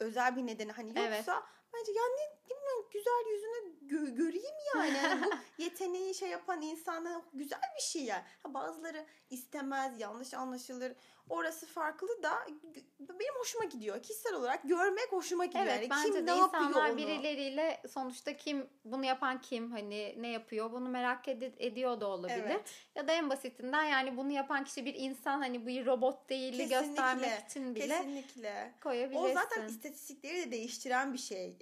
özel 0.00 0.36
bir 0.36 0.46
nedeni 0.46 0.72
hani 0.72 0.88
yoksa 0.88 1.08
Evet. 1.08 1.28
bence 1.74 1.92
ya 1.92 2.02
mi 2.50 2.84
güzel 2.92 3.24
yüzünü 3.30 3.74
gö- 3.86 4.14
göreyim 4.16 4.54
yani. 4.74 4.96
yani 4.96 5.24
bu 5.24 5.30
yeteneği 5.62 6.14
şey 6.14 6.28
yapan 6.28 6.62
insanlar 6.62 7.22
güzel 7.34 7.60
bir 7.76 7.82
şey 7.82 8.02
yani. 8.04 8.22
Ha, 8.42 8.54
bazıları 8.54 9.06
istemez, 9.30 10.00
yanlış 10.00 10.34
anlaşılır. 10.34 10.92
Orası 11.28 11.66
farklı 11.66 12.22
da 12.22 12.46
benim 13.00 13.34
hoşuma 13.38 13.64
gidiyor. 13.64 14.02
Kişisel 14.02 14.34
olarak 14.34 14.62
görmek 14.62 15.12
hoşuma 15.12 15.44
gidiyor. 15.44 15.64
Evet 15.66 15.80
yani 15.80 15.90
bence 15.90 16.04
kim 16.04 16.14
de 16.26 16.32
ne 16.32 16.36
yapıyor 16.38 16.68
insanlar 16.68 16.90
onu? 16.90 16.96
birileriyle 16.96 17.82
sonuçta 17.90 18.36
kim 18.36 18.66
bunu 18.84 19.04
yapan 19.04 19.40
kim 19.40 19.70
hani 19.72 20.14
ne 20.22 20.28
yapıyor 20.28 20.72
bunu 20.72 20.88
merak 20.88 21.28
ed- 21.28 21.52
ediyor 21.58 22.00
da 22.00 22.06
olabilir. 22.06 22.42
Evet. 22.46 22.70
Ya 22.94 23.08
da 23.08 23.12
en 23.12 23.30
basitinden 23.30 23.84
yani 23.84 24.16
bunu 24.16 24.32
yapan 24.32 24.64
kişi 24.64 24.84
bir 24.84 24.94
insan 24.94 25.38
hani 25.38 25.66
bir 25.66 25.86
robot 25.86 26.28
değil 26.30 26.52
Kesinlikle, 26.58 26.80
göstermek 26.86 27.50
için 27.50 27.74
bile 27.74 27.88
Kesinlikle. 27.88 28.74
koyabilirsin. 28.82 29.24
O 29.24 29.34
zaten 29.34 29.68
istatistikleri 29.68 30.46
de 30.46 30.50
değiştiren 30.50 31.12
bir 31.12 31.18
şey 31.18 31.58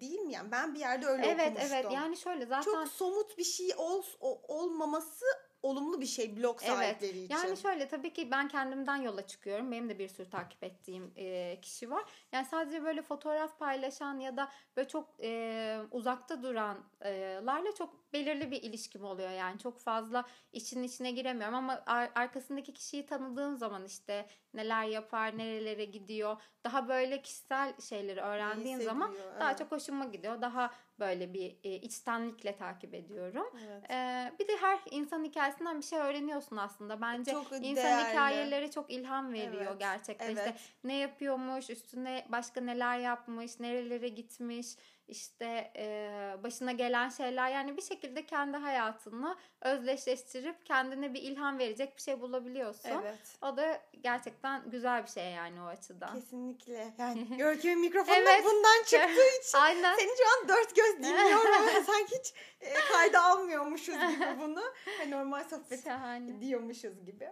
değil 0.00 0.20
Yani 0.28 0.52
ben 0.52 0.74
bir 0.74 0.80
yerde 0.80 1.06
öyle 1.06 1.26
Evet 1.26 1.40
okumuştum. 1.52 1.76
evet 1.76 1.92
yani 1.92 2.16
şöyle 2.16 2.46
zaten 2.46 2.62
Çok 2.72 2.88
somut 2.88 3.38
bir 3.38 3.44
şey 3.44 3.70
ol, 3.76 4.02
olmaması 4.48 5.24
olumlu 5.62 6.00
bir 6.00 6.06
şey 6.06 6.36
blog 6.36 6.58
Evet. 6.62 6.76
sahipleri 6.78 7.18
için. 7.24 7.34
Yani 7.34 7.56
şöyle 7.56 7.88
tabii 7.88 8.12
ki 8.12 8.30
ben 8.30 8.48
kendimden 8.48 8.96
yola 8.96 9.26
çıkıyorum. 9.26 9.72
Benim 9.72 9.88
de 9.88 9.98
bir 9.98 10.08
sürü 10.08 10.30
takip 10.30 10.64
ettiğim 10.64 11.12
e, 11.16 11.58
kişi 11.62 11.90
var. 11.90 12.04
Yani 12.32 12.46
sadece 12.50 12.84
böyle 12.84 13.02
fotoğraf 13.02 13.58
paylaşan 13.58 14.18
ya 14.20 14.36
da 14.36 14.48
böyle 14.76 14.88
çok 14.88 15.08
e, 15.22 15.78
uzakta 15.90 16.42
duranlarla 16.42 17.74
çok 17.78 18.12
belirli 18.12 18.50
bir 18.50 18.62
ilişkim 18.62 19.04
oluyor. 19.04 19.30
Yani 19.30 19.58
çok 19.58 19.78
fazla 19.78 20.24
işin 20.52 20.82
içine 20.82 21.10
giremiyorum 21.10 21.54
ama 21.54 21.82
ar- 21.86 22.10
arkasındaki 22.14 22.74
kişiyi 22.74 23.06
tanıdığım 23.06 23.56
zaman 23.58 23.84
işte 23.84 24.26
neler 24.54 24.84
yapar, 24.84 25.38
nerelere 25.38 25.84
gidiyor. 25.84 26.36
Daha 26.64 26.88
böyle 26.88 27.22
kişisel 27.22 27.72
şeyleri 27.80 28.20
öğrendiğim 28.20 28.80
zaman 28.80 29.08
hissediyor, 29.08 29.40
daha 29.40 29.50
evet. 29.50 29.58
çok 29.58 29.72
hoşuma 29.72 30.04
gidiyor. 30.04 30.42
Daha 30.42 30.70
böyle 30.98 31.34
bir 31.34 31.56
e, 31.64 31.74
içtenlikle 31.74 32.56
takip 32.56 32.94
ediyorum. 32.94 33.46
Evet. 33.66 33.90
Ee, 33.90 34.32
bir 34.38 34.48
de 34.48 34.56
her 34.56 34.78
insan 34.90 35.24
hikayesinden 35.24 35.78
bir 35.78 35.84
şey 35.84 35.98
öğreniyorsun 35.98 36.56
aslında. 36.56 37.00
Bence 37.00 37.32
Çok 37.32 37.52
insan 37.52 37.76
değerli. 37.76 38.10
hikayeleri 38.10 38.70
çok 38.70 38.90
ilham 38.90 39.32
veriyor 39.32 39.66
Evet, 39.68 39.80
gerçekten. 39.80 40.26
evet. 40.26 40.38
İşte 40.38 40.54
ne 40.84 40.96
yapıyormuş, 40.96 41.70
üstüne 41.70 42.26
başka 42.28 42.60
neler 42.60 42.98
yapmış, 42.98 43.60
nerelere 43.60 44.08
gitmiş, 44.08 44.66
işte 45.08 45.72
e, 45.76 46.10
başına 46.42 46.72
gelen 46.72 47.08
şeyler. 47.08 47.50
Yani 47.50 47.76
bir 47.76 47.82
şekilde 47.82 48.26
kendi 48.26 48.56
hayatını 48.56 49.36
özdeşleştirip 49.60 50.66
kendine 50.66 51.14
bir 51.14 51.22
ilham 51.22 51.58
verecek 51.58 51.96
bir 51.96 52.02
şey 52.02 52.20
bulabiliyorsun. 52.20 52.90
Evet. 53.02 53.18
O 53.42 53.56
da 53.56 53.80
gerçekten 54.00 54.70
güzel 54.70 55.02
bir 55.04 55.10
şey 55.10 55.30
yani 55.32 55.62
o 55.62 55.64
açıdan. 55.64 56.14
Kesinlikle. 56.14 56.94
Yani 56.98 57.24
Görkem'in 57.38 57.80
mikrofonu 57.80 58.16
Evet. 58.16 58.44
da 58.44 58.44
bundan 58.44 58.82
çıktığı 58.86 59.38
için 59.40 59.58
Aynen. 59.58 59.96
seni 59.96 60.08
şu 60.08 60.24
an 60.42 60.48
dört 60.48 60.76
göz 60.76 60.98
dinliyorum 60.98 61.52
ama 61.58 61.70
sanki 61.86 62.18
hiç 62.18 62.34
e, 62.60 62.74
kayda 62.92 63.24
almıyormuşuz 63.24 63.94
gibi 63.94 64.26
bunu. 64.40 64.62
Hani 64.98 65.10
normal 65.10 65.44
sohbet 65.44 65.84
Şahane. 65.84 66.40
diyormuşuz 66.40 67.04
gibi. 67.04 67.28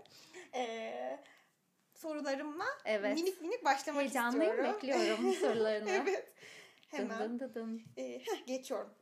Ee, 0.55 1.21
sorularımla 1.95 2.65
Evet. 2.85 3.15
minik 3.15 3.41
minik 3.41 3.65
başlamak 3.65 4.01
Heyecanlıyım 4.03 4.53
istiyorum. 4.53 4.75
bekliyorum 4.83 5.33
sorularını. 5.35 5.91
evet. 5.91 6.33
Hemen 6.91 7.19
dın 7.19 7.39
dın 7.41 7.55
dın. 7.55 7.83
e, 7.97 8.19
heh, 8.19 8.47
geçiyorum. 8.47 8.95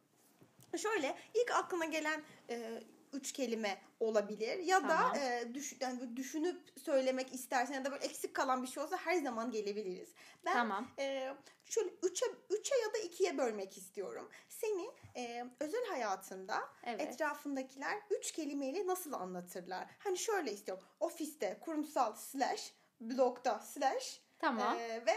Şöyle 0.76 1.16
ilk 1.35 1.50
aklına 1.50 1.85
gelen 1.85 2.23
e, 2.50 2.83
üç 3.12 3.33
kelime 3.33 3.78
olabilir 4.00 4.59
ya 4.59 4.80
Tamam. 4.80 5.14
da 5.14 5.18
e, 5.18 5.54
düş, 5.54 5.76
yani 5.80 6.16
düşünüp 6.16 6.61
söylemek 6.85 7.35
istersen 7.35 7.75
ya 7.75 7.85
da 7.85 7.90
böyle 7.92 8.04
eksik 8.04 8.35
kalan 8.35 8.62
bir 8.62 8.68
şey 8.68 8.83
olsa 8.83 8.97
her 8.97 9.14
zaman 9.14 9.50
gelebiliriz. 9.50 10.09
Ben 10.45 10.52
Tamam. 10.52 10.88
e, 10.99 11.35
şöyle 11.64 11.90
üçe, 12.02 12.26
üçe 12.50 12.75
ya 12.87 12.95
da 12.95 12.99
ikiye 12.99 13.38
bölmek 13.38 13.78
istiyorum. 13.78 14.28
Seni 14.49 14.90
e, 15.16 15.45
özel 15.61 15.85
hayatında 15.87 16.57
Evet. 16.85 17.00
etrafındakiler 17.00 17.99
üç 18.18 18.33
kelimeyle 18.33 18.87
nasıl 18.87 19.12
anlatırlar? 19.12 19.87
Hani 19.99 20.18
şöyle 20.18 20.52
istiyorum. 20.52 20.85
Ofiste, 21.00 21.59
kurumsal 21.61 22.14
slash, 22.14 22.75
blogda 23.00 23.61
slash 23.61 24.21
Tamam. 24.38 24.76
e, 24.78 25.07
ve 25.07 25.14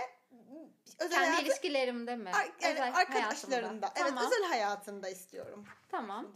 özel 0.99 1.09
Kendi 1.11 1.25
hayatı, 1.29 1.45
ilişkilerimde 1.45 2.15
mi? 2.15 2.31
yani 2.63 2.73
Özel 2.73 2.93
arkadaşlarında. 2.95 3.55
hayatımda. 3.57 3.93
Evet 3.95 4.07
Tamam. 4.09 4.25
özel 4.25 4.43
hayatında 4.43 5.09
istiyorum. 5.09 5.65
Tamam. 5.91 6.27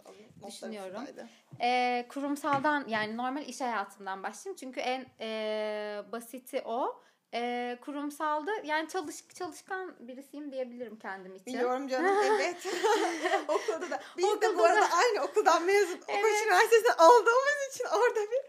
Düşünüyorum. 0.47 1.03
Ee, 1.61 2.05
kurumsaldan 2.09 2.85
yani 2.87 3.17
normal 3.17 3.45
iş 3.45 3.61
hayatından 3.61 4.23
başlayayım. 4.23 4.57
Çünkü 4.59 4.79
en 4.79 5.05
e, 5.19 6.03
basiti 6.11 6.61
o. 6.65 7.01
E, 7.33 7.77
kurumsalda 7.81 8.51
yani 8.63 8.89
çalış, 8.89 9.15
çalışkan 9.33 9.95
birisiyim 10.07 10.51
diyebilirim 10.51 10.99
kendim 10.99 11.35
için. 11.35 11.45
Biliyorum 11.45 11.87
canım 11.87 12.17
evet. 12.25 12.57
Okulda 13.47 13.89
da. 13.91 14.01
Biz 14.17 14.23
de 14.25 14.29
Okulda 14.29 14.57
bu 14.57 14.63
arada 14.63 14.81
da. 14.81 14.89
aynı 14.93 15.23
okuldan 15.23 15.63
mezun. 15.63 15.99
Evet. 16.07 16.19
Okoç 16.25 16.45
Üniversitesi'nden 16.45 16.95
aldığımız 16.97 17.75
için 17.75 17.85
orada 17.85 18.19
bir 18.31 18.41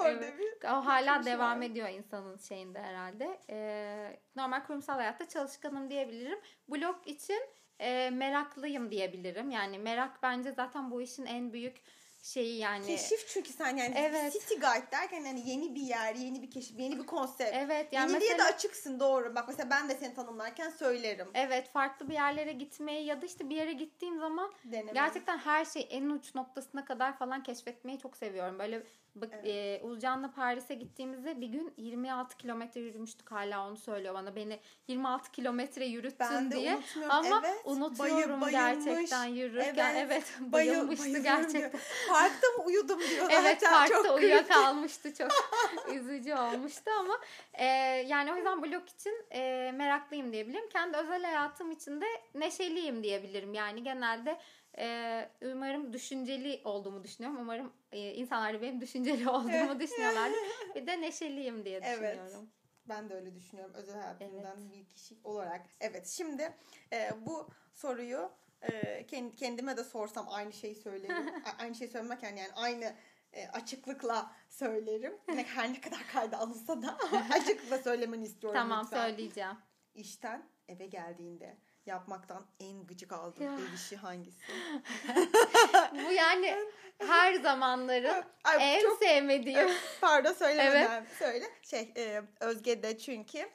orada 0.00 0.24
Evet. 0.26 0.38
bir 0.38 0.68
O 0.68 0.86
hala 0.86 1.24
devam 1.24 1.60
var. 1.60 1.66
ediyor 1.66 1.88
insanın 1.88 2.36
şeyinde 2.38 2.82
herhalde. 2.82 3.40
Ee, 3.50 4.20
normal 4.36 4.64
kurumsal 4.66 4.94
hayatta 4.94 5.28
çalışkanım 5.28 5.90
diyebilirim. 5.90 6.38
Blog 6.68 6.96
için 7.06 7.40
e, 7.80 8.10
meraklıyım 8.10 8.90
diyebilirim. 8.90 9.50
Yani 9.50 9.78
merak 9.78 10.22
bence 10.22 10.52
zaten 10.52 10.90
bu 10.90 11.02
işin 11.02 11.26
en 11.26 11.52
büyük 11.52 11.76
şeyi 12.22 12.58
yani. 12.58 12.86
keşif 12.86 13.28
çünkü 13.28 13.52
sen 13.52 13.76
yani 13.76 13.94
Evet. 13.96 14.32
city 14.32 14.54
guide 14.54 14.90
derken 14.92 15.24
hani 15.24 15.50
yeni 15.50 15.74
bir 15.74 15.80
yer, 15.80 16.14
yeni 16.14 16.42
bir 16.42 16.50
keşif, 16.50 16.78
yeni 16.80 16.98
bir 16.98 17.06
konsept. 17.06 17.50
Evet 17.54 17.92
yani 17.92 18.10
Yeniliğe 18.12 18.30
mesela 18.32 18.50
de 18.50 18.54
açıksın 18.54 19.00
doğru. 19.00 19.34
Bak 19.34 19.44
mesela 19.48 19.70
ben 19.70 19.88
de 19.88 19.94
seni 19.94 20.14
tanımlarken 20.14 20.70
söylerim. 20.70 21.28
evet 21.34 21.68
farklı 21.68 22.08
bir 22.08 22.14
yerlere 22.14 22.52
gitmeyi 22.52 23.06
ya 23.06 23.22
da 23.22 23.26
işte 23.26 23.50
bir 23.50 23.56
yere 23.56 23.72
gittiğim 23.72 24.18
zaman 24.18 24.52
Deneme. 24.64 24.92
gerçekten 24.92 25.38
her 25.38 25.64
şey 25.64 25.86
en 25.90 26.10
uç 26.10 26.34
noktasına 26.34 26.84
kadar 26.84 27.18
falan 27.18 27.42
keşfetmeyi 27.42 27.98
çok 27.98 28.16
seviyorum. 28.16 28.58
Böyle 28.58 28.82
bak, 29.20 29.30
Evet. 29.32 29.46
e, 29.46 29.84
Uzcan'la 29.86 30.30
Paris'e 30.30 30.74
gittiğimizde 30.74 31.40
bir 31.40 31.46
gün 31.46 31.72
26 31.76 32.36
kilometre 32.36 32.80
yürümüştük 32.80 33.30
hala 33.30 33.68
onu 33.68 33.76
söylüyor 33.76 34.14
bana. 34.14 34.36
Beni 34.36 34.60
26 34.88 35.30
kilometre 35.32 35.86
yürüttün 35.86 36.18
ben 36.20 36.50
de 36.50 36.56
diye. 36.56 36.78
Ama 37.08 37.42
evet. 37.44 37.60
unutuyorum 37.64 38.40
Bayı- 38.40 38.50
gerçekten 38.52 39.24
yürürken. 39.24 39.94
Evet. 39.94 40.06
Evet, 40.10 40.24
Bayıl- 40.40 40.52
bayılmıştı 40.52 41.18
gerçekten. 41.18 41.60
diyor. 41.60 41.70
Parkta 42.08 42.46
mı 42.58 42.64
uyudum 42.64 43.00
diyor. 43.10 43.30
Evet 43.42 43.60
parkta 43.62 44.02
Çok 44.02 44.16
uyuyakalmıştı 44.16 45.14
çok 45.14 45.28
üzücü 45.94 46.34
olmuştu 46.34 46.90
ama 47.00 47.18
e, 47.54 47.64
yani 48.06 48.32
o 48.32 48.36
yüzden 48.36 48.62
blog 48.62 48.88
için 48.88 49.24
e, 49.30 49.72
meraklıyım 49.74 50.32
diyebilirim. 50.32 50.68
Kendi 50.68 50.96
özel 50.96 51.22
hayatım 51.24 51.70
için 51.70 52.00
de 52.00 52.06
neşeliyim 52.34 53.02
diyebilirim. 53.02 53.54
Yani 53.54 53.82
genelde 53.82 54.38
e, 54.78 55.28
umarım 55.42 55.92
düşünceli 55.92 56.60
olduğumu 56.64 57.04
düşünüyorum. 57.04 57.40
Umarım 57.40 57.72
e, 57.92 58.14
insanlar 58.14 58.54
da 58.54 58.62
benim 58.62 58.80
düşünceli 58.80 59.28
olduğumu 59.30 59.80
düşünüyorlardı. 59.80 60.36
Bir 60.74 60.86
de 60.86 61.00
neşeliyim 61.00 61.64
diye 61.64 61.80
Evet. 61.84 62.16
düşünüyorum. 62.16 62.50
Ben 62.88 63.08
de 63.08 63.14
öyle 63.14 63.34
düşünüyorum 63.34 63.74
özel 63.74 63.94
hayatımdan 64.00 64.70
bir 64.72 64.84
kişi 64.88 65.16
olarak. 65.24 65.66
Evet 65.80 66.06
şimdi 66.06 66.54
e, 66.92 67.10
bu 67.26 67.48
soruyu 67.74 68.30
e, 68.62 68.70
kend- 69.06 69.36
kendime 69.36 69.76
de 69.76 69.84
sorsam 69.84 70.26
aynı 70.30 70.52
şeyi 70.52 70.74
söylerim. 70.74 71.32
Aynı 71.58 71.74
şeyi 71.74 71.90
söylemekten 71.90 72.36
yani 72.36 72.52
aynı 72.54 72.94
e, 73.32 73.48
açıklıkla 73.48 74.32
söylerim. 74.48 75.18
Ne, 75.34 75.44
her 75.44 75.72
ne 75.72 75.80
kadar 75.80 76.06
kayda 76.12 76.38
alınsa 76.38 76.82
da 76.82 76.98
açıklıkla 77.34 77.78
söylemeni 77.78 78.24
istiyorum 78.24 78.60
Tamam 78.60 78.84
lütfen. 78.84 79.08
söyleyeceğim. 79.08 79.56
İşten 79.94 80.48
eve 80.68 80.86
geldiğinde 80.86 81.56
yapmaktan 81.88 82.46
en 82.60 82.86
gıcık 82.86 83.12
aldığın 83.12 83.44
Ya. 83.44 83.52
ev 83.52 83.74
işi 83.74 83.96
hangisi? 83.96 84.38
Bu 85.92 86.12
yani 86.12 86.56
her 86.98 87.34
zamanların 87.34 88.24
Ay, 88.44 88.74
en 88.76 88.82
çok 88.82 88.98
sevmediğim. 88.98 89.68
Pardon 90.00 90.32
söylemeden 90.32 91.06
söyle. 91.18 91.44
Şey 91.62 91.92
e, 91.96 92.22
Özge 92.40 92.82
de 92.82 92.98
çünkü 92.98 93.48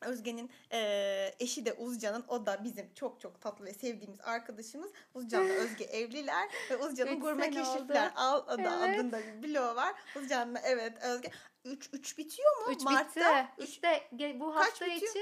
Özge'nin 0.00 0.50
e, 0.72 1.34
eşi 1.40 1.66
de 1.66 1.72
Uzcan'ın 1.72 2.24
o 2.28 2.46
da 2.46 2.64
bizim 2.64 2.94
çok 2.94 3.20
çok 3.20 3.40
tatlı 3.40 3.64
ve 3.64 3.74
sevdiğimiz 3.74 4.20
arkadaşımız. 4.20 4.92
Uzcan'la 5.14 5.52
Özge 5.52 5.84
evliler 5.92 6.48
ve 6.70 6.76
Uzcan'ın 6.76 7.20
Gurme 7.20 7.50
Keşifler 7.50 8.12
al, 8.16 8.44
Evet. 8.58 8.66
adında 8.72 9.18
bir 9.18 9.48
bloğu 9.48 9.76
var. 9.76 9.94
Uzcan'la 10.16 10.60
evet 10.64 10.92
Özge 11.02 11.30
3 11.64 11.88
3 11.92 12.18
bitiyor 12.18 12.56
mu? 12.66 12.72
3 12.72 12.82
Mart'ta 12.82 13.48
bitti. 13.58 13.70
İşte 13.70 14.08
ge- 14.16 14.40
bu 14.40 14.54
Kaç 14.54 14.66
hafta 14.66 14.86
bitiyor? 14.86 15.12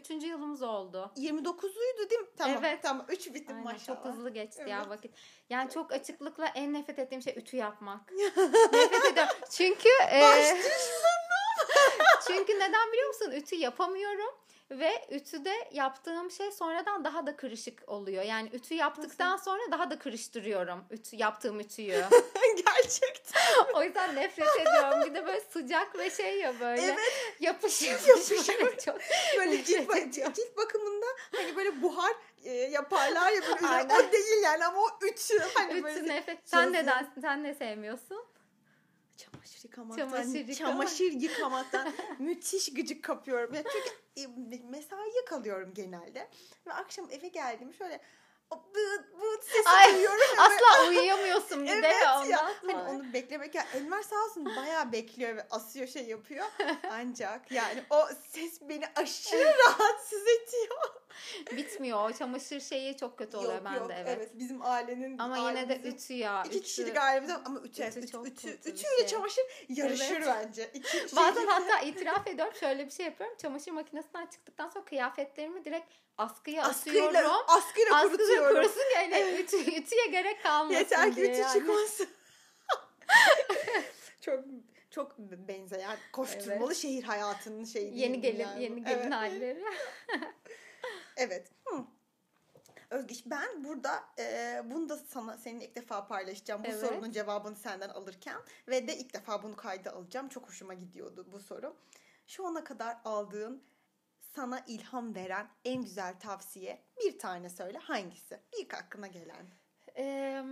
içi 0.00 0.14
3. 0.16 0.24
yılımız 0.24 0.62
oldu. 0.62 1.12
29'uydu 1.16 2.10
değil 2.10 2.20
mi? 2.20 2.26
Tamam. 2.38 2.56
Evet. 2.64 2.82
Tamam 2.82 3.06
3 3.08 3.34
bitti 3.34 3.44
Aynen, 3.48 3.64
maşallah. 3.64 3.86
çok 3.86 4.04
hızlı 4.12 4.30
geçti 4.30 4.64
ya 4.68 4.78
Evet. 4.78 4.88
vakit. 4.88 5.14
Yani 5.50 5.70
çok 5.70 5.92
açıklıkla 5.92 6.46
en 6.46 6.72
nefret 6.72 6.98
ettiğim 6.98 7.22
şey 7.22 7.34
ütü 7.36 7.56
yapmak. 7.56 8.12
nefret 8.72 9.04
ediyorum. 9.12 9.34
Çünkü 9.50 9.88
e, 10.12 10.20
çünkü 12.26 12.54
neden 12.58 12.92
biliyor 12.92 13.08
musun? 13.08 13.30
Ütü 13.30 13.56
yapamıyorum. 13.56 14.34
Ve 14.78 15.06
ütüde 15.10 15.52
yaptığım 15.72 16.30
şey 16.30 16.50
sonradan 16.52 17.04
daha 17.04 17.26
da 17.26 17.36
kırışık 17.36 17.88
oluyor. 17.88 18.22
Yani 18.22 18.50
ütü 18.52 18.74
yaptıktan 18.74 19.36
sonra 19.36 19.60
daha 19.70 19.90
da 19.90 19.98
kırıştırıyorum 19.98 20.84
ütü, 20.90 21.16
yaptığım 21.16 21.60
ütüyü. 21.60 22.04
Gerçekten. 22.66 23.40
o 23.74 23.82
yüzden 23.82 24.14
nefret 24.16 24.48
ediyorum. 24.60 25.04
Bir 25.10 25.14
de 25.14 25.26
böyle 25.26 25.40
sıcak 25.40 25.98
ve 25.98 26.10
şey 26.10 26.38
ya 26.40 26.60
böyle 26.60 26.82
Evet. 26.82 26.98
yapışıyor. 27.40 28.00
Yapışıyor. 28.08 28.76
Çok 28.84 28.98
Böyle 29.38 29.64
cilt, 29.64 29.78
nefret 29.80 29.96
ba- 29.96 30.08
ediyorum. 30.08 30.32
cilt 30.32 30.56
bakımında 30.56 31.06
hani 31.36 31.56
böyle 31.56 31.82
buhar 31.82 32.12
e, 32.44 32.52
yaparlar 32.52 33.30
ya 33.32 33.42
böyle. 33.42 33.66
Aynen. 33.66 33.94
o 34.08 34.12
değil 34.12 34.42
yani 34.42 34.64
ama 34.66 34.80
o 34.80 34.88
ütü 35.06 35.38
hani 35.54 35.72
Ütü 35.72 35.82
böyle 35.82 36.06
nefret. 36.08 36.38
Sen 36.44 36.72
neden 36.72 37.12
sen 37.20 37.42
ne 37.42 37.54
sevmiyorsun? 37.54 38.24
Çamaşır 39.44 39.64
yıkamaktan 39.68 40.04
Çamaşır 40.04 40.34
yıkama. 40.48 40.70
çamaşır 40.72 41.12
yıkamaktan 41.12 41.92
müthiş 42.18 42.74
gıcık 42.74 43.04
kapıyorum. 43.04 43.54
Ya 43.54 43.62
çünkü 43.62 43.90
e, 44.16 44.60
mesaiye 44.70 45.24
kalıyorum 45.28 45.74
genelde 45.74 46.28
ve 46.66 46.72
akşam 46.72 47.10
eve 47.10 47.28
geldiğim 47.28 47.74
şöyle 47.74 48.00
bıt 48.52 49.12
bıt 49.20 49.44
sesi 49.44 49.68
Ay, 49.68 49.94
duyuyorum 49.94 50.20
ya 50.36 50.42
Asla 50.42 50.88
uyuyamıyorsun 50.88 51.62
bir 51.64 51.68
de 51.68 51.72
Evet 51.72 52.02
ya. 52.02 52.20
ondan 52.20 52.54
Hani 52.66 52.76
onu 52.76 53.12
beklemek 53.12 53.54
ya 53.54 53.66
Enver 53.74 54.02
sağ 54.02 54.16
olsun 54.24 54.44
bayağı 54.56 54.92
bekliyor 54.92 55.36
ve 55.36 55.46
asıyor 55.50 55.86
şey 55.86 56.04
yapıyor. 56.06 56.46
Ancak 56.90 57.52
yani 57.52 57.84
o 57.90 58.08
ses 58.30 58.60
beni 58.62 58.84
aşırı 58.96 59.44
rahatsız 59.68 60.22
ediyor. 60.22 60.94
Bitmiyor. 61.56 62.10
O 62.10 62.12
çamaşır 62.12 62.60
şeyi 62.60 62.96
çok 62.96 63.18
kötü 63.18 63.36
oluyor 63.36 63.54
yok 63.54 63.64
bende 63.64 63.78
yok 63.78 63.90
evet. 63.96 64.30
bizim 64.34 64.62
ailenin 64.62 65.18
Ama 65.18 65.50
yine 65.50 65.68
de 65.68 65.88
ütü 65.88 66.14
ya. 66.14 66.42
iki 66.46 66.56
ütü. 66.56 66.64
kişilik 66.64 66.96
ailemizde 66.96 67.34
ama 67.34 67.60
ütü, 67.60 67.82
ütü 67.82 67.98
ütü, 67.98 68.06
çok 68.06 68.26
ütü, 68.26 68.48
bir 68.48 68.52
ütüyle 68.58 68.98
şey. 68.98 69.06
çamaşır 69.06 69.44
yarışır 69.68 70.16
Evet. 70.16 70.26
bence. 70.26 70.70
İki 70.74 70.90
şey- 70.92 71.16
Bazen 71.16 71.46
hatta 71.46 71.80
itiraf 71.80 72.26
ediyorum 72.26 72.54
şöyle 72.60 72.86
bir 72.86 72.90
şey 72.90 73.06
yapıyorum. 73.06 73.36
Çamaşır 73.42 73.72
makinesinden 73.72 74.26
çıktıktan 74.26 74.68
sonra 74.68 74.84
kıyafetlerimi 74.84 75.64
direkt 75.64 75.86
askıya 76.18 76.62
askıyla, 76.64 77.08
asıyorum. 77.08 77.30
askıyla 77.48 77.96
Askıda 77.96 78.16
kurutuyorum. 78.16 78.56
kurusun 78.56 78.82
yani 78.94 79.40
ütü, 79.40 79.56
ütüye 79.56 80.06
gerek 80.10 80.42
kalmasın 80.42 80.78
Yeter 80.78 81.14
ki 81.14 81.20
ütü 81.20 81.40
yani. 81.40 81.52
çıkmasın. 81.52 82.08
çok 84.20 84.44
çok 84.90 85.18
benzeyen 85.18 85.96
koşturmalı 86.12 86.66
evet. 86.66 86.76
şehir 86.76 87.02
hayatının 87.02 87.64
şeyi. 87.64 87.98
Yeni 87.98 88.20
gelin 88.20 88.40
yani. 88.40 88.62
yeni 88.62 88.84
gelin 88.84 88.98
evet. 88.98 89.12
halleri. 89.12 89.64
Evet. 91.16 91.50
Hı. 91.64 91.84
Özgeç 92.90 93.22
ben 93.26 93.64
burada 93.64 94.04
e, 94.18 94.62
bunu 94.64 94.88
da 94.88 94.96
sana 94.96 95.38
seninle 95.38 95.64
ilk 95.64 95.76
defa 95.76 96.06
paylaşacağım. 96.06 96.64
Bu 96.64 96.68
evet. 96.68 96.80
sorunun 96.80 97.10
cevabını 97.10 97.56
senden 97.56 97.88
alırken 97.88 98.40
ve 98.68 98.88
de 98.88 98.96
ilk 98.96 99.14
defa 99.14 99.42
bunu 99.42 99.56
kayda 99.56 99.92
alacağım. 99.92 100.28
Çok 100.28 100.48
hoşuma 100.48 100.74
gidiyordu 100.74 101.26
bu 101.32 101.40
soru. 101.40 101.76
Şu 102.26 102.46
ana 102.46 102.64
kadar 102.64 102.96
aldığın 103.04 103.62
sana 104.20 104.64
ilham 104.66 105.14
veren 105.14 105.48
en 105.64 105.82
güzel 105.82 106.18
tavsiye 106.20 106.84
bir 107.04 107.18
tane 107.18 107.48
söyle 107.48 107.78
hangisi? 107.78 108.40
İlk 108.60 108.74
aklına 108.74 109.06
gelen. 109.06 109.46
Eee 109.96 110.44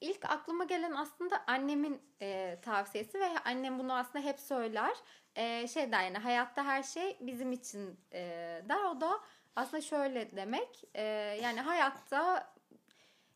ilk 0.00 0.24
aklıma 0.24 0.64
gelen 0.64 0.92
aslında 0.92 1.44
annemin 1.46 2.02
e, 2.22 2.58
tavsiyesi 2.62 3.20
ve 3.20 3.28
annem 3.44 3.78
bunu 3.78 3.94
aslında 3.94 4.24
hep 4.24 4.40
söyler. 4.40 4.96
E, 5.36 5.68
şey 5.68 5.92
der 5.92 6.02
yani 6.02 6.18
hayatta 6.18 6.64
her 6.64 6.82
şey 6.82 7.18
bizim 7.20 7.52
için 7.52 8.00
e, 8.12 8.20
der. 8.68 8.84
O 8.84 9.00
da 9.00 9.20
aslında 9.60 9.80
şöyle 9.80 10.36
demek. 10.36 10.84
E, 10.94 11.02
yani 11.42 11.60
hayatta 11.60 12.52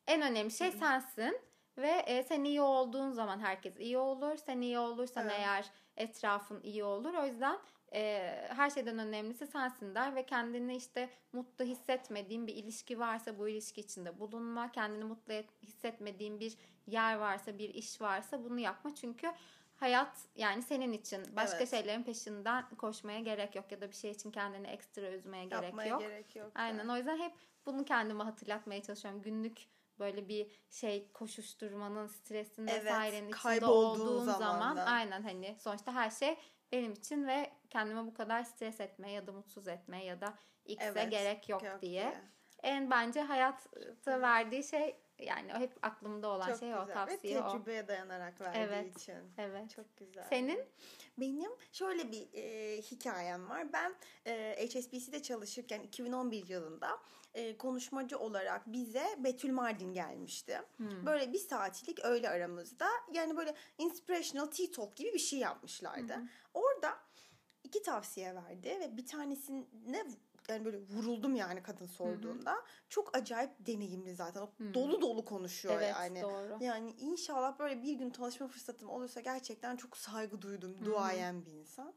en 0.06 0.22
önemli 0.22 0.50
şey 0.50 0.72
sensin. 0.72 1.40
Ve 1.78 1.90
e, 1.90 2.22
sen 2.22 2.44
iyi 2.44 2.60
olduğun 2.60 3.10
zaman 3.10 3.40
herkes 3.40 3.78
iyi 3.78 3.98
olur. 3.98 4.36
Sen 4.36 4.60
iyi 4.60 4.78
olursan 4.78 5.24
evet. 5.24 5.34
eğer 5.38 5.70
etrafın 5.96 6.62
iyi 6.62 6.84
olur. 6.84 7.14
O 7.14 7.26
yüzden 7.26 7.58
e, 7.94 8.30
her 8.48 8.70
şeyden 8.70 8.98
önemlisi 8.98 9.46
sensin 9.46 9.94
der 9.94 10.14
ve 10.14 10.26
kendini 10.26 10.76
işte 10.76 11.10
mutlu 11.32 11.64
hissetmediğin 11.64 12.46
bir 12.46 12.54
ilişki 12.54 12.98
varsa 12.98 13.38
bu 13.38 13.48
ilişki 13.48 13.80
içinde 13.80 14.18
bulunma. 14.18 14.72
Kendini 14.72 15.04
mutlu 15.04 15.34
hissetmediğin 15.62 16.40
bir 16.40 16.56
yer 16.86 17.16
varsa, 17.16 17.58
bir 17.58 17.74
iş 17.74 18.00
varsa 18.00 18.44
bunu 18.44 18.60
yapma. 18.60 18.94
Çünkü 18.94 19.32
hayat 19.76 20.18
yani 20.34 20.62
senin 20.62 20.92
için 20.92 21.36
başka 21.36 21.58
evet. 21.58 21.70
şeylerin 21.70 22.02
peşinden 22.02 22.64
koşmaya 22.78 23.20
gerek 23.20 23.54
yok 23.54 23.72
ya 23.72 23.80
da 23.80 23.88
bir 23.88 23.96
şey 23.96 24.10
için 24.10 24.30
kendini 24.30 24.66
ekstra 24.66 25.10
üzmeye 25.10 25.44
gerek 25.44 25.64
Yapmaya 25.64 25.88
yok. 25.88 26.00
gerek 26.00 26.36
yok. 26.36 26.52
Aynen 26.54 26.88
o 26.88 26.96
yüzden 26.96 27.18
hep 27.18 27.32
bunu 27.66 27.84
kendime 27.84 28.24
hatırlatmaya 28.24 28.82
çalışıyorum. 28.82 29.22
Günlük 29.22 29.58
böyle 29.98 30.28
bir 30.28 30.50
şey 30.70 31.12
koşuşturmanın 31.12 32.06
stresinde 32.06 32.72
evet, 32.72 32.84
vesairenin 32.84 33.28
içinde 33.28 33.66
olduğun 33.66 34.24
zaman 34.24 34.76
aynen 34.76 35.22
hani 35.22 35.56
sonuçta 35.58 35.94
her 35.94 36.10
şey 36.10 36.36
benim 36.72 36.92
için 36.92 37.26
ve 37.26 37.50
kendime 37.70 38.06
bu 38.06 38.14
kadar 38.14 38.42
stres 38.42 38.80
etme 38.80 39.10
ya 39.10 39.26
da 39.26 39.32
mutsuz 39.32 39.68
etme 39.68 40.04
ya 40.04 40.20
da 40.20 40.34
x'e 40.64 40.86
evet, 40.86 41.10
gerek 41.10 41.48
yok, 41.48 41.62
yok 41.62 41.82
diye. 41.82 42.02
diye. 42.02 42.22
En 42.62 42.90
bence 42.90 43.20
hayatta 43.20 44.20
verdiği 44.20 44.64
şey 44.64 44.96
yani 45.18 45.52
hep 45.52 45.72
aklımda 45.82 46.28
olan 46.28 46.46
Çok 46.46 46.58
şey 46.58 46.68
güzel. 46.68 46.82
o 46.82 46.86
tavsiye 46.86 47.36
Ve 47.36 47.42
tecrübeye 47.42 47.82
o. 47.82 47.88
dayanarak 47.88 48.40
verdiği 48.40 48.58
evet. 48.58 48.96
için. 48.96 49.14
Evet. 49.38 49.70
Çok 49.70 49.96
güzel. 49.96 50.24
Senin? 50.28 50.64
Benim 51.18 51.50
şöyle 51.72 52.12
bir 52.12 52.28
e, 52.32 52.76
hikayem 52.82 53.48
var. 53.48 53.72
Ben 53.72 53.94
e, 54.26 54.66
HSBC'de 54.66 55.22
çalışırken 55.22 55.80
2011 55.80 56.48
yılında 56.48 56.98
e, 57.34 57.56
konuşmacı 57.56 58.18
olarak 58.18 58.66
bize 58.66 59.04
Betül 59.18 59.52
Mardin 59.52 59.92
gelmişti. 59.92 60.60
Hmm. 60.76 61.06
Böyle 61.06 61.32
bir 61.32 61.38
saatlik 61.38 62.04
öğle 62.04 62.28
aramızda 62.28 62.88
yani 63.12 63.36
böyle 63.36 63.54
inspirational 63.78 64.46
tea 64.46 64.66
talk 64.70 64.96
gibi 64.96 65.12
bir 65.12 65.18
şey 65.18 65.38
yapmışlardı. 65.38 66.14
Hmm. 66.14 66.28
Orada 66.54 66.98
iki 67.64 67.82
tavsiye 67.82 68.34
verdi 68.34 68.78
ve 68.80 68.96
bir 68.96 69.06
tanesine 69.06 70.06
yani 70.48 70.64
böyle 70.64 70.78
vuruldum 70.78 71.36
yani 71.36 71.62
kadın 71.62 71.86
sorduğunda. 71.86 72.52
Hı 72.52 72.56
hı. 72.56 72.64
Çok 72.88 73.16
acayip 73.16 73.50
deneyimli 73.66 74.14
zaten. 74.14 74.40
O 74.40 74.50
hı. 74.58 74.74
Dolu 74.74 75.00
dolu 75.00 75.24
konuşuyor 75.24 75.74
evet, 75.74 75.94
yani. 75.98 76.22
Doğru. 76.22 76.58
Yani 76.60 76.94
inşallah 76.98 77.58
böyle 77.58 77.82
bir 77.82 77.92
gün 77.92 78.10
tanışma 78.10 78.48
fırsatım 78.48 78.88
olursa 78.88 79.20
gerçekten 79.20 79.76
çok 79.76 79.96
saygı 79.96 80.42
duydum. 80.42 80.80
Hı. 80.80 80.84
Duayen 80.84 81.46
bir 81.46 81.52
insan. 81.52 81.94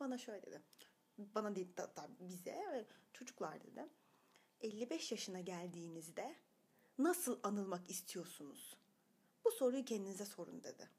Bana 0.00 0.18
şöyle 0.18 0.42
dedi. 0.42 0.62
Bana 1.18 1.56
değil 1.56 1.68
hatta 1.76 2.08
bize 2.20 2.86
çocuklar 3.12 3.64
dedi. 3.64 3.88
55 4.60 5.12
yaşına 5.12 5.40
geldiğinizde 5.40 6.34
nasıl 6.98 7.40
anılmak 7.42 7.90
istiyorsunuz? 7.90 8.76
Bu 9.44 9.50
soruyu 9.50 9.84
kendinize 9.84 10.24
sorun 10.24 10.64
dedi. 10.64 10.90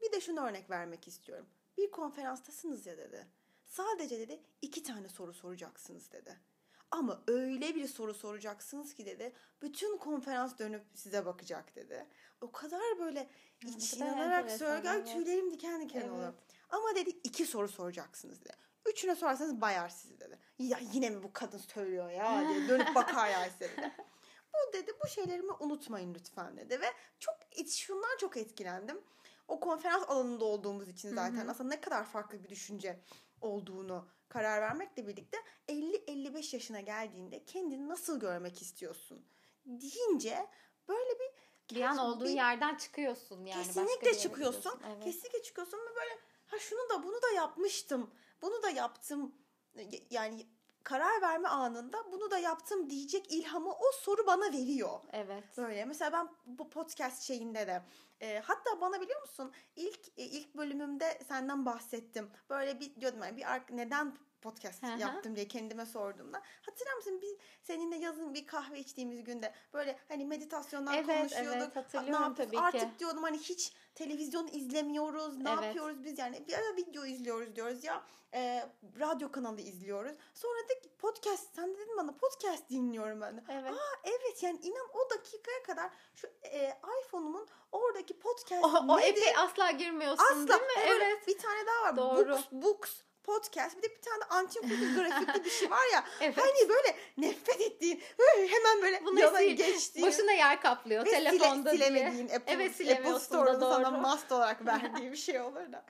Bir 0.00 0.12
de 0.12 0.20
şunu 0.20 0.40
örnek 0.40 0.70
vermek 0.70 1.08
istiyorum. 1.08 1.46
Bir 1.76 1.90
konferanstasınız 1.90 2.86
ya 2.86 2.98
dedi 2.98 3.26
Sadece 3.68 4.18
dedi 4.18 4.40
iki 4.62 4.82
tane 4.82 5.08
soru 5.08 5.32
soracaksınız 5.32 6.12
dedi. 6.12 6.36
Ama 6.90 7.22
öyle 7.26 7.74
bir 7.74 7.86
soru 7.86 8.14
soracaksınız 8.14 8.94
ki 8.94 9.06
dedi. 9.06 9.32
Bütün 9.62 9.98
konferans 9.98 10.58
dönüp 10.58 10.84
size 10.94 11.26
bakacak 11.26 11.76
dedi. 11.76 12.06
O 12.40 12.52
kadar 12.52 12.98
böyle 12.98 13.28
iç 13.66 13.94
inanarak 13.94 14.50
söylüyor. 14.50 14.94
Evet. 14.94 15.12
Tüylerim 15.12 15.50
diken 15.50 15.80
diken 15.80 16.00
evet. 16.00 16.10
oluyor. 16.10 16.32
Ama 16.70 16.94
dedi 16.94 17.10
iki 17.24 17.46
soru 17.46 17.68
soracaksınız 17.68 18.40
dedi. 18.40 18.52
Üçüne 18.86 19.14
sorarsanız 19.14 19.60
bayar 19.60 19.88
sizi 19.88 20.20
dedi. 20.20 20.38
Ya 20.58 20.78
yine 20.92 21.10
mi 21.10 21.22
bu 21.22 21.32
kadın 21.32 21.58
söylüyor 21.58 22.10
ya 22.10 22.48
diye 22.48 22.68
dönüp 22.68 22.94
bakar 22.94 23.28
ya 23.28 23.50
size 23.50 23.76
dedi. 23.76 23.92
Bu 24.54 24.72
dedi 24.72 24.92
bu 25.04 25.08
şeylerimi 25.08 25.52
unutmayın 25.52 26.14
lütfen 26.14 26.56
dedi. 26.56 26.80
Ve 26.80 26.86
çok 27.18 27.34
şundan 27.68 28.16
çok 28.20 28.36
etkilendim. 28.36 29.00
O 29.48 29.60
konferans 29.60 30.04
alanında 30.08 30.44
olduğumuz 30.44 30.88
için 30.88 31.14
zaten 31.14 31.36
hı 31.36 31.46
hı. 31.46 31.50
aslında 31.50 31.68
ne 31.74 31.80
kadar 31.80 32.04
farklı 32.04 32.44
bir 32.44 32.48
düşünce 32.48 33.00
olduğunu 33.40 34.08
karar 34.28 34.62
vermekle 34.62 35.06
birlikte 35.06 35.38
50-55 35.68 36.56
yaşına 36.56 36.80
geldiğinde 36.80 37.44
kendini 37.44 37.88
nasıl 37.88 38.20
görmek 38.20 38.62
istiyorsun 38.62 39.26
deyince 39.66 40.46
böyle 40.88 41.18
bir 41.18 41.48
bir 41.76 41.82
an 41.82 41.98
olduğu 41.98 42.24
bir, 42.24 42.30
yerden 42.30 42.74
çıkıyorsun 42.74 43.44
yani. 43.44 43.64
Kesinlikle 43.64 44.18
çıkıyorsun. 44.18 44.80
Evet. 44.86 45.04
Kesinlikle 45.04 45.42
çıkıyorsun 45.42 45.78
ve 45.78 45.96
böyle 45.96 46.20
ha 46.46 46.58
şunu 46.58 46.88
da 46.90 47.02
bunu 47.02 47.22
da 47.22 47.30
yapmıştım. 47.30 48.10
Bunu 48.42 48.62
da 48.62 48.70
yaptım. 48.70 49.34
Yani 50.10 50.46
karar 50.88 51.22
verme 51.22 51.48
anında 51.48 52.12
bunu 52.12 52.30
da 52.30 52.38
yaptım 52.38 52.90
diyecek 52.90 53.32
ilhamı 53.32 53.72
o 53.72 53.92
soru 54.00 54.26
bana 54.26 54.52
veriyor. 54.52 55.00
Evet. 55.12 55.44
Böyle 55.56 55.84
mesela 55.84 56.12
ben 56.12 56.28
bu 56.46 56.70
podcast 56.70 57.22
şeyinde 57.22 57.66
de 57.66 57.82
e, 58.20 58.38
hatta 58.38 58.80
bana 58.80 59.00
biliyor 59.00 59.20
musun 59.20 59.52
ilk 59.76 60.00
e, 60.16 60.24
ilk 60.24 60.56
bölümümde 60.56 61.18
senden 61.28 61.66
bahsettim. 61.66 62.30
Böyle 62.50 62.80
bir 62.80 63.00
diyordum 63.00 63.20
yani 63.22 63.36
bir 63.36 63.76
neden 63.76 64.18
podcast 64.42 64.82
Hı-hı. 64.82 65.00
yaptım 65.00 65.36
diye 65.36 65.48
kendime 65.48 65.86
sorduğumda. 65.86 66.42
Hatırlar 66.62 66.94
mısın 66.94 67.20
bir 67.22 67.36
seninle 67.62 67.96
yazın 67.96 68.34
bir 68.34 68.46
kahve 68.46 68.78
içtiğimiz 68.78 69.24
günde 69.24 69.54
böyle 69.72 69.98
hani 70.08 70.24
meditasyondan 70.24 70.94
evet, 70.94 71.06
konuşuyorduk. 71.06 71.62
Evet 71.62 71.76
hatırlıyorum 71.76 72.34
tabii 72.34 72.56
ki. 72.56 72.60
Artık 72.60 72.98
diyordum 72.98 73.22
hani 73.22 73.38
hiç 73.38 73.72
televizyon 73.94 74.48
izlemiyoruz. 74.52 75.38
Ne 75.38 75.50
evet. 75.50 75.64
yapıyoruz 75.64 76.04
biz 76.04 76.18
yani? 76.18 76.48
Bir 76.48 76.54
ara 76.54 76.76
video 76.76 77.04
izliyoruz 77.04 77.56
diyoruz 77.56 77.84
ya. 77.84 78.04
E, 78.34 78.68
radyo 79.00 79.32
kanalı 79.32 79.60
izliyoruz. 79.60 80.16
Sonra 80.34 80.58
da 80.58 80.74
podcast 80.98 81.54
sen 81.54 81.74
dedin 81.74 81.96
bana 81.96 82.12
podcast 82.12 82.70
dinliyorum 82.70 83.20
ben 83.20 83.36
de. 83.36 83.42
Evet. 83.48 83.72
Aa 83.72 84.00
evet 84.04 84.42
yani 84.42 84.58
inan 84.62 84.88
o 84.94 85.10
dakikaya 85.10 85.62
kadar 85.62 85.90
şu 86.14 86.26
e, 86.42 86.80
iPhone'umun 87.00 87.48
oradaki 87.72 88.18
podcast 88.18 88.64
o, 88.64 88.84
o 88.88 89.00
epey 89.00 89.36
asla 89.36 89.70
girmiyorsun 89.70 90.24
asla. 90.24 90.48
değil 90.48 90.60
mi? 90.60 90.82
Evet. 90.86 91.28
Bir 91.28 91.38
tane 91.38 91.66
daha 91.66 91.82
var. 91.82 91.96
Doğru. 91.96 92.30
Books, 92.30 92.46
books 92.52 93.02
podcast 93.28 93.76
bir 93.76 93.82
de 93.82 93.90
bir 93.96 94.02
tane 94.02 94.24
antin 94.30 94.62
grafikli 94.94 95.44
bir 95.44 95.50
şey 95.50 95.70
var 95.70 95.92
ya. 95.92 96.04
evet. 96.20 96.38
Hani 96.38 96.68
böyle 96.68 96.96
nefret 97.16 97.60
ettiğin 97.60 98.02
böyle 98.18 98.48
hemen 98.48 98.82
böyle 98.82 99.04
Bunu 99.04 99.20
yana 99.20 99.38
sil, 99.38 99.56
geçtiğin. 99.56 100.06
Başına 100.06 100.32
yer 100.32 100.60
kaplıyor 100.60 101.06
ve 101.06 101.10
telefonda 101.10 101.70
sile, 101.70 101.84
silemediğin 101.84 102.28
Apple, 102.28 102.52
evet, 102.52 102.80
Apple 102.80 103.18
Store'da 103.18 103.74
sana 103.74 103.90
must 103.90 104.32
olarak 104.32 104.66
verdiği 104.66 105.12
bir 105.12 105.16
şey 105.16 105.40
olur 105.40 105.72
da. 105.72 105.84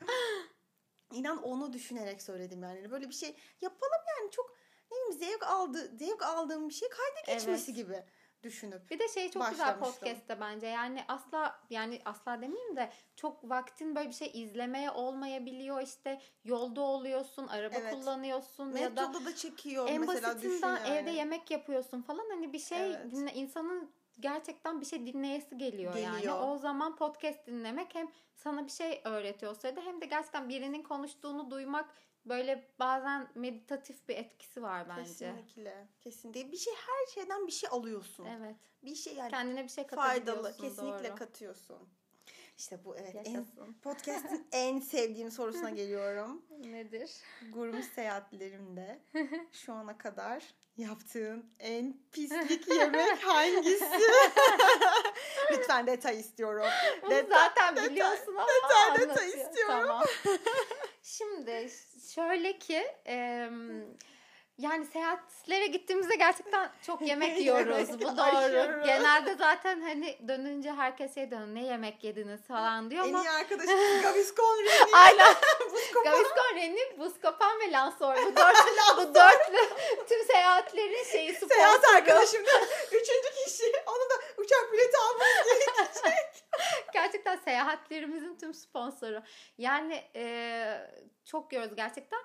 İnan 1.13 1.43
onu 1.43 1.73
düşünerek 1.73 2.23
söyledim 2.23 2.63
yani. 2.63 2.91
Böyle 2.91 3.09
bir 3.09 3.15
şey 3.15 3.37
yapalım 3.61 4.03
yani 4.19 4.31
çok 4.31 4.55
ne 4.91 4.97
bileyim 4.97 5.33
zevk 5.33 5.43
aldı, 5.43 5.97
zevk 5.99 6.23
aldığım 6.23 6.69
bir 6.69 6.75
şey 6.75 6.89
kayda 6.89 7.35
geçmesi 7.35 7.71
evet. 7.71 7.77
gibi 7.77 8.05
düşünüp 8.43 8.91
Bir 8.91 8.99
de 8.99 9.09
şey 9.09 9.31
çok 9.31 9.51
güzel 9.51 9.79
podcast'te 9.79 10.41
bence. 10.41 10.67
Yani 10.67 11.05
asla 11.09 11.61
yani 11.71 12.01
asla 12.05 12.43
demeyeyim 12.43 12.77
de 12.77 12.91
çok 13.17 13.51
vaktin 13.51 13.97
böyle 13.97 14.09
bir 14.09 14.15
şey 14.15 14.31
izlemeye 14.35 14.91
olmayabiliyor. 14.91 15.83
İşte 15.83 16.21
yolda 16.45 16.81
oluyorsun, 16.81 17.47
araba 17.47 17.77
evet. 17.77 17.95
kullanıyorsun 17.95 18.77
ya 18.77 18.97
da 18.97 19.15
da 19.25 19.35
çekiyor 19.37 19.89
en 19.89 20.01
mesela 20.01 20.35
basitinden 20.35 20.77
yani. 20.77 20.89
evde 20.89 21.11
yemek 21.11 21.51
yapıyorsun 21.51 22.03
falan 22.03 22.31
hani 22.31 22.53
bir 22.53 22.59
şey 22.59 22.87
evet. 22.87 23.13
dinle, 23.13 23.33
insanın 23.33 23.91
gerçekten 24.21 24.81
bir 24.81 24.87
şey 24.87 25.07
dinleyesi 25.07 25.59
geliyor, 25.59 25.95
geliyor 25.95 26.19
yani. 26.19 26.33
O 26.33 26.59
zaman 26.59 26.97
podcast 26.97 27.47
dinlemek 27.47 27.95
hem 27.95 28.09
sana 28.35 28.67
bir 28.67 28.73
şey 28.73 29.01
öğretiyor 29.05 29.55
sırada 29.55 29.81
hem 29.81 30.01
de 30.01 30.07
gerçekten 30.07 30.49
birinin 30.49 30.83
konuştuğunu 30.83 31.51
duymak 31.51 31.95
böyle 32.29 32.69
bazen 32.79 33.29
meditatif 33.35 34.09
bir 34.09 34.17
etkisi 34.17 34.63
var 34.63 34.89
bence. 34.89 35.03
Kesinlikle. 35.05 35.87
Kesinlikle. 36.01 36.53
Bir 36.53 36.57
şey 36.57 36.75
her 36.75 37.13
şeyden 37.15 37.47
bir 37.47 37.53
şey 37.53 37.69
alıyorsun. 37.73 38.25
Evet. 38.25 38.57
Bir 38.83 38.95
şey 38.95 39.15
yani 39.15 39.31
kendine 39.31 39.65
bir 39.65 39.69
şey 39.69 39.87
katıyorsun. 39.87 40.11
Faydalı. 40.13 40.57
Kesinlikle 40.57 41.09
doğru. 41.09 41.17
katıyorsun. 41.17 41.89
İşte 42.59 42.85
bu 42.85 42.97
evet 42.97 43.17
en, 43.27 43.47
podcast'in 43.83 44.47
en 44.53 44.81
sevdiğim 44.81 45.31
sorusuna 45.31 45.71
geliyorum. 45.71 46.43
Nedir? 46.59 47.11
Gurme 47.53 47.83
seyahatlerimde 47.95 49.01
şu 49.53 49.73
ana 49.73 49.99
kadar 49.99 50.45
yaptığın 50.77 51.51
en 51.59 51.97
pislik 52.13 52.69
yemek 52.69 53.25
hangisi? 53.25 54.01
Lütfen 55.51 55.87
detay 55.87 56.21
istiyorum. 56.21 56.67
Bunu 57.03 57.11
Detay- 57.13 57.29
zaten 57.29 57.77
detay- 57.77 57.91
biliyorsun 57.91 58.37
ama 58.37 58.47
detay- 58.47 58.95
detay 58.95 59.05
anlatıyor. 59.05 59.47
istiyorum. 59.47 59.87
Tamam. 59.89 60.05
Şimdi 61.17 61.71
şöyle 62.15 62.59
ki 62.59 62.87
em, 63.05 63.85
yani 64.59 64.87
seyahatlere 64.87 65.67
gittiğimizde 65.67 66.15
gerçekten 66.15 66.71
çok 66.87 67.03
yemek 67.03 67.39
yiyoruz. 67.41 68.01
Bu 68.01 68.17
doğru. 68.17 68.85
Genelde 68.87 69.35
zaten 69.35 69.81
hani 69.81 70.19
dönünce 70.29 70.73
herkes 70.73 71.15
şey 71.15 71.31
diyor 71.31 71.41
ne 71.41 71.65
yemek 71.65 72.05
yediniz 72.05 72.43
falan 72.43 72.91
diyor 72.91 73.05
En 73.05 73.09
ama 73.09 73.25
iyi 73.25 73.31
arkadaşım 73.31 73.79
Gaviscon 74.03 74.59
Reni. 74.65 74.91
Aynen. 74.97 75.35
Gaviscon, 76.05 76.57
Reni, 76.57 76.99
Buscopan 76.99 77.61
ve 77.61 77.73
Lansor. 77.73 78.17
Bu 78.17 78.37
dörtlü, 78.37 78.97
bu 78.97 79.15
dörtlü 79.15 79.75
tüm 80.09 80.25
seyahatlerin 80.25 81.05
şeyi 81.05 81.35
sponsoru. 81.35 81.59
Seyahat 81.59 81.85
arkadaşım 81.85 82.47
da 82.47 82.51
üçüncü 82.93 83.45
kişi. 83.45 83.73
Onun 83.87 84.11
da 84.11 84.15
uçak 84.37 84.73
bileti 84.73 84.97
almamız 84.99 85.45
gerekecek. 85.47 86.45
Gerçekten 86.93 87.37
seyahatlerimizin 87.69 88.37
tüm 88.39 88.55
sponsoru. 88.55 89.23
Yani 89.59 90.03
e, 90.17 90.91
çok 91.25 91.53
yiyoruz 91.53 91.77
gerçekten. 91.77 92.21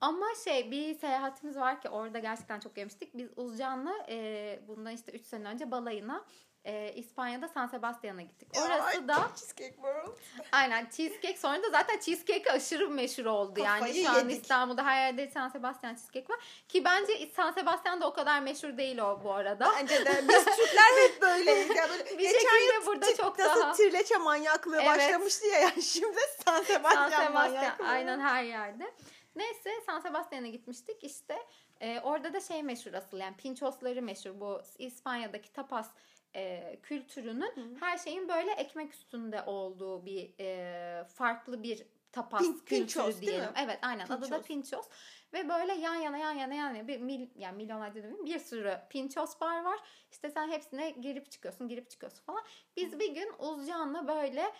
Ama 0.00 0.26
şey 0.44 0.70
bir 0.70 0.94
seyahatimiz 0.94 1.56
var 1.56 1.80
ki 1.80 1.88
orada 1.88 2.18
gerçekten 2.18 2.60
çok 2.60 2.78
yemiştik. 2.78 3.16
Biz 3.16 3.28
Uzcan'la 3.36 4.06
e, 4.08 4.60
bundan 4.68 4.92
işte 4.92 5.12
3 5.12 5.26
sene 5.26 5.48
önce 5.48 5.70
balayına 5.70 6.24
e, 6.66 6.92
İspanya'da 6.92 7.48
San 7.48 7.66
Sebastian'a 7.66 8.22
gittik. 8.22 8.48
Orası 8.58 8.82
Ay, 8.82 9.08
da 9.08 9.14
Cheesecake 9.36 9.74
World. 9.74 10.16
aynen 10.52 10.86
cheesecake 10.90 11.36
sonra 11.38 11.62
da 11.62 11.70
zaten 11.70 11.98
cheesecake 11.98 12.52
aşırı 12.52 12.88
meşhur 12.90 13.24
oldu. 13.24 13.60
yani 13.60 13.78
Kafayı 13.80 14.04
şu 14.04 14.10
an 14.10 14.18
yedik. 14.18 14.42
İstanbul'da 14.42 14.84
her 14.84 15.06
yerde 15.06 15.30
San 15.30 15.48
Sebastian 15.48 15.94
cheesecake 15.94 16.32
var. 16.32 16.40
Ki 16.68 16.84
bence 16.84 17.30
San 17.36 17.52
Sebastian 17.52 18.00
da 18.00 18.06
o 18.08 18.12
kadar 18.12 18.40
meşhur 18.40 18.76
değil 18.76 18.98
o 18.98 19.20
bu 19.24 19.32
arada. 19.32 19.72
Bence 19.80 20.04
de 20.04 20.24
biz 20.28 20.44
Türkler 20.44 21.08
hep 21.08 21.20
böyleyiz. 21.22 21.76
Ya 21.76 21.88
böyle 21.88 22.04
Bir 22.04 22.18
geçen 22.18 22.74
yıl 22.76 22.86
burada 22.86 23.16
çok 23.16 23.38
nasıl 23.38 23.60
daha- 23.60 23.72
Tirleçe 23.72 24.16
manyaklığı 24.16 24.76
Evet. 24.76 24.86
başlamıştı 24.86 25.46
ya. 25.46 25.60
Yani 25.60 25.82
şimdi 25.82 26.18
San 26.44 26.62
Sebastian, 26.62 27.10
San 27.10 27.10
Sebastian 27.10 27.32
manyaklığı. 27.32 27.86
aynen 27.88 28.20
her 28.20 28.42
yerde. 28.44 28.92
Neyse 29.36 29.70
San 29.86 30.00
Sebastian'a 30.00 30.46
gitmiştik 30.46 31.04
işte 31.04 31.38
e, 31.80 32.00
orada 32.00 32.32
da 32.32 32.40
şey 32.40 32.62
meşhur 32.62 32.92
asıl 32.94 33.16
yani 33.18 33.36
pinchosları 33.36 34.02
meşhur 34.02 34.40
bu 34.40 34.60
İspanya'daki 34.78 35.52
tapas 35.52 35.88
e, 36.36 36.76
kültürünün 36.82 37.76
her 37.80 37.98
şeyin 37.98 38.28
böyle 38.28 38.52
ekmek 38.52 38.94
üstünde 38.94 39.42
olduğu 39.46 40.06
bir 40.06 40.30
e, 40.40 41.04
farklı 41.04 41.62
bir 41.62 41.82
tapas 42.12 42.42
Pin- 42.42 42.52
kültürü 42.64 42.78
pinchos, 42.78 43.06
değil 43.20 43.22
diyelim. 43.22 43.44
mi? 43.44 43.52
Evet 43.64 43.78
aynen 43.82 44.04
adı 44.04 44.30
da 44.30 44.42
Pinchos. 44.42 44.46
pinchos 44.46 44.86
ve 45.32 45.48
böyle 45.48 45.72
yan 45.74 45.94
yana 45.94 46.18
yan 46.18 46.32
yana 46.32 46.54
yan 46.54 46.74
yana 46.74 46.88
bir 46.88 47.00
mil, 47.00 47.28
yani 47.36 47.56
milyonlarca 47.56 47.94
demeyeyim 48.02 48.26
bir 48.26 48.38
sürü 48.38 48.78
pinchos 48.90 49.40
bar 49.40 49.64
var. 49.64 49.78
İşte 50.10 50.30
sen 50.30 50.50
hepsine 50.50 50.90
girip 50.90 51.30
çıkıyorsun 51.30 51.68
girip 51.68 51.90
çıkıyorsun 51.90 52.24
falan. 52.24 52.42
Biz 52.76 52.98
bir 52.98 53.14
gün 53.14 53.32
Uzcan'la 53.38 54.08
böyle 54.08 54.52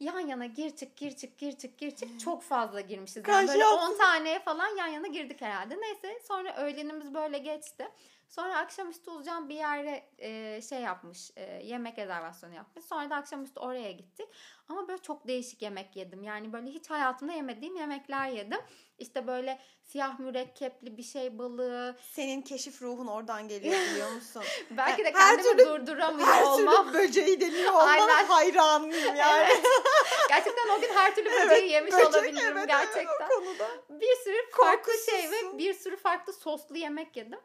yan 0.00 0.20
yana 0.20 0.46
gir 0.46 0.76
çık 0.76 0.96
gir 0.96 1.16
çık 1.16 1.38
gir 1.38 1.52
çık 1.58 1.78
gir 1.78 1.96
çık 1.96 2.20
çok 2.20 2.42
fazla 2.42 2.80
girmişiz. 2.80 3.22
Yani 3.28 3.48
böyle 3.48 3.58
yaptın? 3.58 3.92
10 3.92 3.98
taneye 3.98 4.38
falan 4.38 4.76
yan 4.76 4.86
yana 4.86 5.06
girdik 5.06 5.40
herhalde. 5.40 5.80
Neyse 5.80 6.20
sonra 6.28 6.56
öğlenimiz 6.56 7.14
böyle 7.14 7.38
geçti. 7.38 7.88
Sonra 8.34 8.58
akşamüstü 8.58 9.10
Uzcan 9.10 9.48
bir 9.48 9.54
yere 9.54 10.02
e, 10.18 10.62
şey 10.62 10.80
yapmış, 10.80 11.30
e, 11.36 11.42
yemek 11.64 11.98
rezervasyonu 11.98 12.54
yapmış. 12.54 12.84
Sonra 12.84 13.10
da 13.10 13.16
akşamüstü 13.16 13.60
oraya 13.60 13.92
gittik. 13.92 14.28
Ama 14.68 14.88
böyle 14.88 15.02
çok 15.02 15.28
değişik 15.28 15.62
yemek 15.62 15.96
yedim. 15.96 16.22
Yani 16.22 16.52
böyle 16.52 16.70
hiç 16.70 16.90
hayatımda 16.90 17.32
yemediğim 17.32 17.76
yemekler 17.76 18.28
yedim. 18.28 18.58
İşte 18.98 19.26
böyle 19.26 19.58
siyah 19.82 20.18
mürekkepli 20.18 20.96
bir 20.96 21.02
şey 21.02 21.38
balığı. 21.38 21.96
Senin 22.12 22.42
keşif 22.42 22.82
ruhun 22.82 23.06
oradan 23.06 23.48
geliyor 23.48 23.74
biliyor 23.90 24.12
musun? 24.12 24.42
Belki 24.70 25.04
de 25.04 25.12
Her 25.14 25.36
kendimi 25.36 25.56
türlü- 25.56 25.66
durduramıyor 25.68 26.28
Her 26.28 26.42
olmam. 26.42 26.92
türlü 26.92 26.94
böceği 26.98 27.40
deniyor 27.40 27.72
olmam 27.72 27.88
Aynen. 27.88 28.24
hayranıyım 28.24 29.16
yani. 29.16 29.44
Evet. 29.48 29.64
Gerçekten 30.28 30.68
o 30.78 30.80
gün 30.80 30.88
her 30.94 31.14
türlü 31.14 31.30
böceği 31.30 31.48
Evet, 31.62 31.70
yemiş 31.70 31.92
böcek, 31.92 32.06
olabilirim 32.06 32.56
evet, 32.58 32.68
gerçekten. 32.68 33.28
Evet, 33.42 33.60
bir 33.90 34.16
sürü 34.24 34.50
farklı 34.50 34.92
şey 35.10 35.30
ve 35.30 35.58
bir 35.58 35.74
sürü 35.74 35.96
farklı 35.96 36.32
soslu 36.32 36.76
yemek 36.76 37.16
yedim. 37.16 37.40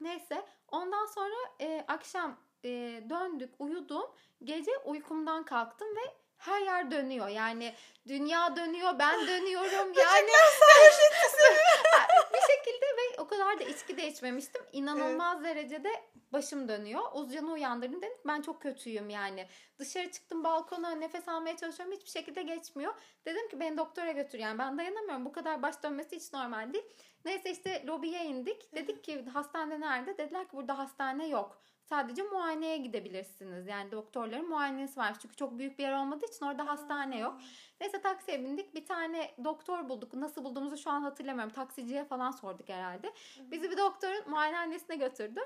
Neyse 0.00 0.46
ondan 0.68 1.06
sonra 1.06 1.34
e, 1.60 1.84
akşam 1.88 2.36
e, 2.64 2.68
döndük 3.10 3.54
uyudum. 3.58 4.10
Gece 4.44 4.78
uykumdan 4.78 5.44
kalktım 5.44 5.96
ve 5.96 6.00
her 6.36 6.60
yer 6.60 6.90
dönüyor. 6.90 7.28
Yani 7.28 7.74
dünya 8.08 8.56
dönüyor, 8.56 8.98
ben 8.98 9.26
dönüyorum. 9.26 9.92
yani 9.96 10.28
bir 12.34 12.54
şekilde 12.54 12.86
ve 12.86 13.20
o 13.20 13.26
kadar 13.26 13.60
da 13.60 13.64
içki 13.64 13.96
de 13.96 14.08
içmemiştim. 14.08 14.62
İnanılmaz 14.72 15.44
derecede 15.44 15.90
başım 16.32 16.68
dönüyor. 16.68 17.02
Uzcan'ı 17.14 17.52
uyandırdım 17.52 18.02
dedim. 18.02 18.18
Ben 18.26 18.42
çok 18.42 18.62
kötüyüm 18.62 19.10
yani. 19.10 19.46
Dışarı 19.78 20.10
çıktım 20.10 20.44
balkona 20.44 20.90
nefes 20.90 21.28
almaya 21.28 21.56
çalışıyorum. 21.56 21.94
Hiçbir 21.96 22.10
şekilde 22.10 22.42
geçmiyor. 22.42 22.94
Dedim 23.26 23.48
ki 23.48 23.60
beni 23.60 23.76
doktora 23.76 24.12
götür 24.12 24.38
yani. 24.38 24.58
Ben 24.58 24.78
dayanamıyorum. 24.78 25.24
Bu 25.24 25.32
kadar 25.32 25.62
baş 25.62 25.82
dönmesi 25.82 26.16
hiç 26.16 26.32
normal 26.32 26.72
değil. 26.72 26.84
Neyse 27.24 27.50
işte 27.50 27.86
lobiye 27.86 28.24
indik. 28.24 28.74
Dedik 28.74 29.04
ki 29.04 29.24
hastane 29.24 29.80
nerede? 29.80 30.18
Dediler 30.18 30.48
ki 30.48 30.52
burada 30.52 30.78
hastane 30.78 31.28
yok. 31.28 31.62
Sadece 31.92 32.22
muayeneye 32.22 32.76
gidebilirsiniz. 32.76 33.66
Yani 33.66 33.90
doktorların 33.92 34.48
muayenesi 34.48 35.00
var. 35.00 35.18
Çünkü 35.18 35.36
çok 35.36 35.58
büyük 35.58 35.78
bir 35.78 35.82
yer 35.82 35.92
olmadığı 35.92 36.26
için 36.26 36.46
orada 36.46 36.66
hastane 36.66 37.18
yok. 37.18 37.40
Neyse 37.80 38.00
taksiye 38.00 38.44
bindik. 38.44 38.74
Bir 38.74 38.86
tane 38.86 39.30
doktor 39.44 39.88
bulduk. 39.88 40.14
Nasıl 40.14 40.44
bulduğumuzu 40.44 40.76
şu 40.76 40.90
an 40.90 41.02
hatırlamıyorum. 41.02 41.52
Taksiciye 41.52 42.04
falan 42.04 42.30
sorduk 42.30 42.68
herhalde. 42.68 43.12
Bizi 43.50 43.70
bir 43.70 43.76
doktorun 43.76 44.30
muayenehanesine 44.30 44.96
götürdü. 44.96 45.40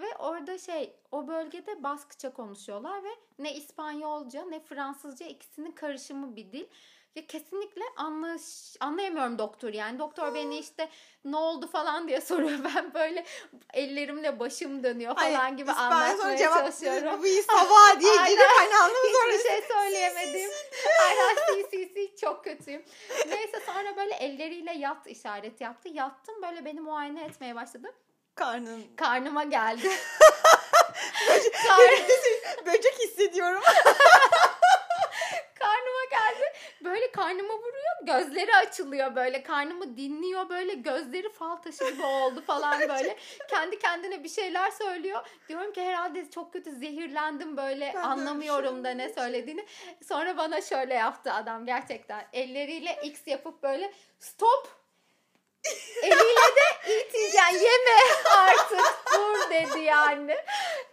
Ve 0.00 0.16
orada 0.18 0.58
şey 0.58 0.96
o 1.12 1.28
bölgede 1.28 1.82
Baskça 1.82 2.32
konuşuyorlar 2.32 3.04
ve 3.04 3.08
ne 3.38 3.54
İspanyolca 3.54 4.44
ne 4.44 4.60
Fransızca 4.60 5.26
ikisinin 5.26 5.72
karışımı 5.72 6.36
bir 6.36 6.52
dil. 6.52 6.66
Ya 7.14 7.26
kesinlikle 7.26 7.82
anlaş, 7.96 8.42
anlayamıyorum 8.80 9.38
doktor 9.38 9.72
yani. 9.72 9.98
Doktor 9.98 10.34
beni 10.34 10.58
işte 10.58 10.88
ne 11.24 11.36
oldu 11.36 11.66
falan 11.66 12.08
diye 12.08 12.20
soruyor. 12.30 12.58
Ben 12.74 12.94
böyle 12.94 13.24
ellerimle 13.72 14.40
başım 14.40 14.82
dönüyor 14.84 15.14
falan 15.14 15.34
Hayır, 15.34 15.56
gibi 15.56 15.72
anlatmaya 15.72 16.36
cevap 16.36 16.58
çalışıyorum. 16.58 17.22
Bir 17.24 17.42
sabah 17.42 18.00
diye 18.00 18.12
girip 18.12 18.50
hani 18.58 18.76
anlamı 18.76 19.08
sonra. 19.12 19.32
Hiçbir 19.32 19.48
şey 19.48 19.62
söyleyemedim. 19.62 20.50
Aynen 21.08 21.68
si 21.70 22.14
çok 22.20 22.44
kötüyüm. 22.44 22.84
Neyse 23.26 23.60
sonra 23.66 23.96
böyle 23.96 24.14
elleriyle 24.14 24.72
yat 24.72 25.06
işaret 25.06 25.60
yaptı. 25.60 25.88
Yattım 25.88 26.42
böyle 26.42 26.64
beni 26.64 26.80
muayene 26.80 27.24
etmeye 27.24 27.54
başladı. 27.54 27.92
Karnın. 28.40 28.84
Karnıma 28.96 29.44
geldi. 29.44 29.88
Böcek 32.66 32.98
hissediyorum. 32.98 33.62
karnıma 35.58 36.04
geldi. 36.10 36.44
Böyle 36.84 37.12
karnıma 37.12 37.54
vuruyor. 37.54 37.96
Gözleri 38.02 38.56
açılıyor 38.56 39.16
böyle. 39.16 39.42
Karnımı 39.42 39.96
dinliyor 39.96 40.48
böyle. 40.48 40.74
Gözleri 40.74 41.32
fal 41.32 41.56
taşı 41.56 41.90
gibi 41.90 42.02
oldu 42.02 42.42
falan 42.46 42.80
böyle. 42.80 43.16
Kendi 43.48 43.78
kendine 43.78 44.24
bir 44.24 44.28
şeyler 44.28 44.70
söylüyor. 44.70 45.26
Diyorum 45.48 45.72
ki 45.72 45.82
herhalde 45.82 46.30
çok 46.30 46.52
kötü 46.52 46.70
zehirlendim 46.70 47.56
böyle. 47.56 47.92
Ben 47.94 48.02
de 48.02 48.06
Anlamıyorum 48.06 48.84
da 48.84 48.90
ne 48.90 49.08
söylediğini. 49.08 49.66
Sonra 50.08 50.36
bana 50.36 50.60
şöyle 50.60 50.94
yaptı 50.94 51.32
adam 51.32 51.66
gerçekten. 51.66 52.26
Elleriyle 52.32 52.98
X 53.02 53.26
yapıp 53.26 53.62
böyle 53.62 53.92
stop 54.18 54.79
Eliyle 56.02 56.54
de 56.56 57.00
it 57.00 57.34
yani 57.34 57.54
yeme 57.54 57.98
artık 58.36 59.04
dur 59.14 59.50
dedi 59.50 59.80
yani. 59.80 60.36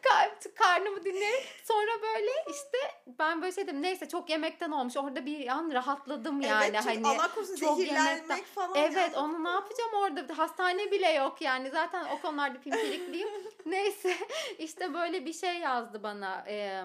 Kar- 0.01 0.53
karnımı 0.55 1.03
dinleyip 1.03 1.43
sonra 1.63 2.01
böyle 2.01 2.31
işte 2.49 2.77
ben 3.19 3.41
böyle 3.41 3.51
şey 3.55 3.63
dedim 3.67 3.81
neyse 3.81 4.09
çok 4.09 4.29
yemekten 4.29 4.71
olmuş. 4.71 4.97
Orada 4.97 5.25
bir 5.25 5.47
an 5.47 5.71
rahatladım 5.73 6.41
yani 6.41 6.65
evet, 6.65 6.83
çünkü 6.83 7.03
hani. 7.03 7.19
Allah 7.19 7.33
korusun 7.35 7.55
çok 7.55 7.77
zehirlenmek 7.77 8.29
yemekten- 8.29 8.43
falan. 8.43 8.75
Evet 8.75 9.13
ya. 9.13 9.21
onu 9.21 9.43
ne 9.43 9.49
yapacağım 9.49 9.93
orada 9.93 10.37
hastane 10.37 10.91
bile 10.91 11.09
yok 11.09 11.41
yani 11.41 11.69
zaten 11.69 12.05
o 12.05 12.21
konularda 12.21 12.59
pimpirikliyim. 12.59 13.29
Neyse 13.65 14.17
işte 14.57 14.93
böyle 14.93 15.25
bir 15.25 15.33
şey 15.33 15.57
yazdı 15.57 16.03
bana. 16.03 16.45
Ee, 16.47 16.83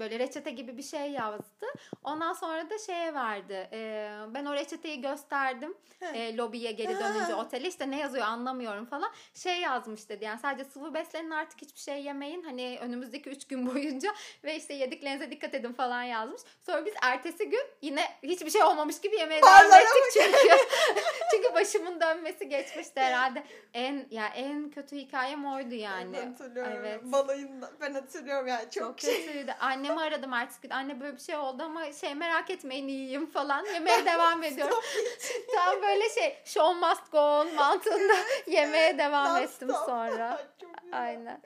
böyle 0.00 0.18
reçete 0.18 0.50
gibi 0.50 0.76
bir 0.76 0.82
şey 0.82 1.10
yazdı. 1.10 1.66
Ondan 2.04 2.32
sonra 2.32 2.70
da 2.70 2.78
şeye 2.78 3.14
verdi. 3.14 3.68
Ee, 3.72 4.10
ben 4.34 4.44
o 4.44 4.54
reçeteyi 4.54 5.00
gösterdim. 5.00 5.74
E, 6.14 6.36
lobiye 6.36 6.72
geri 6.72 6.98
dönünce 6.98 7.34
otele 7.34 7.68
işte 7.68 7.90
ne 7.90 7.98
yazıyor 7.98 8.26
anlamıyorum 8.26 8.86
falan. 8.86 9.12
Şey 9.34 9.60
yazmış 9.60 10.08
dedi 10.08 10.24
yani 10.24 10.38
sadece 10.38 10.64
sıvı 10.64 10.94
beslenin 10.94 11.30
artık 11.30 11.62
hiçbir 11.62 11.80
şey 11.80 12.02
yemeyin. 12.02 12.42
Hani 12.42 12.78
önümüzdeki 12.80 13.30
3 13.30 13.46
gün 13.46 13.66
boyunca 13.74 14.14
ve 14.44 14.56
işte 14.56 14.74
yediklerinize 14.74 15.30
dikkat 15.30 15.54
edin 15.54 15.72
falan 15.72 16.02
yazmış. 16.02 16.40
Sonra 16.66 16.86
biz 16.86 16.94
ertesi 17.02 17.50
gün 17.50 17.64
yine 17.82 18.04
hiçbir 18.22 18.50
şey 18.50 18.62
olmamış 18.62 19.00
gibi 19.00 19.16
yemeğe 19.16 19.42
devam 19.42 19.66
ettik 19.66 20.12
çünkü. 20.12 20.56
çünkü 21.30 21.54
başımın 21.54 22.00
dönmesi 22.00 22.48
geçmişti 22.48 23.00
herhalde. 23.00 23.44
En 23.74 24.06
ya 24.10 24.26
en 24.26 24.70
kötü 24.70 24.96
hikayem 24.96 25.46
oydu 25.46 25.74
yani. 25.74 26.16
Ben 26.16 26.26
hatırlıyorum. 26.26 26.72
Evet. 26.76 27.00
Balayında 27.04 27.70
ben 27.80 27.94
hatırlıyorum 27.94 28.46
yani 28.46 28.70
çok, 28.70 28.98
Çok 28.98 28.98
kötüydü. 28.98 29.52
Annem 29.60 29.87
annemi 29.90 30.00
aradım 30.06 30.30
gün. 30.62 30.70
Anne 30.70 31.00
böyle 31.00 31.16
bir 31.16 31.22
şey 31.22 31.36
oldu 31.36 31.62
ama 31.62 31.92
şey 31.92 32.14
merak 32.14 32.50
etmeyin 32.50 32.88
iyiyim 32.88 33.26
falan. 33.26 33.64
Yemeğe 33.64 34.04
devam 34.06 34.42
ediyorum. 34.42 34.78
Tam 35.54 35.82
böyle 35.82 36.08
şey 36.08 36.38
show 36.44 36.86
must 36.88 37.12
go 37.12 37.18
on 37.18 37.54
mantığında 37.54 38.14
yemeğe 38.46 38.98
devam 38.98 39.42
ettim 39.42 39.68
sonra. 39.86 40.40
Çok 40.60 40.82
güzel. 40.82 41.00
Aynen. 41.00 41.42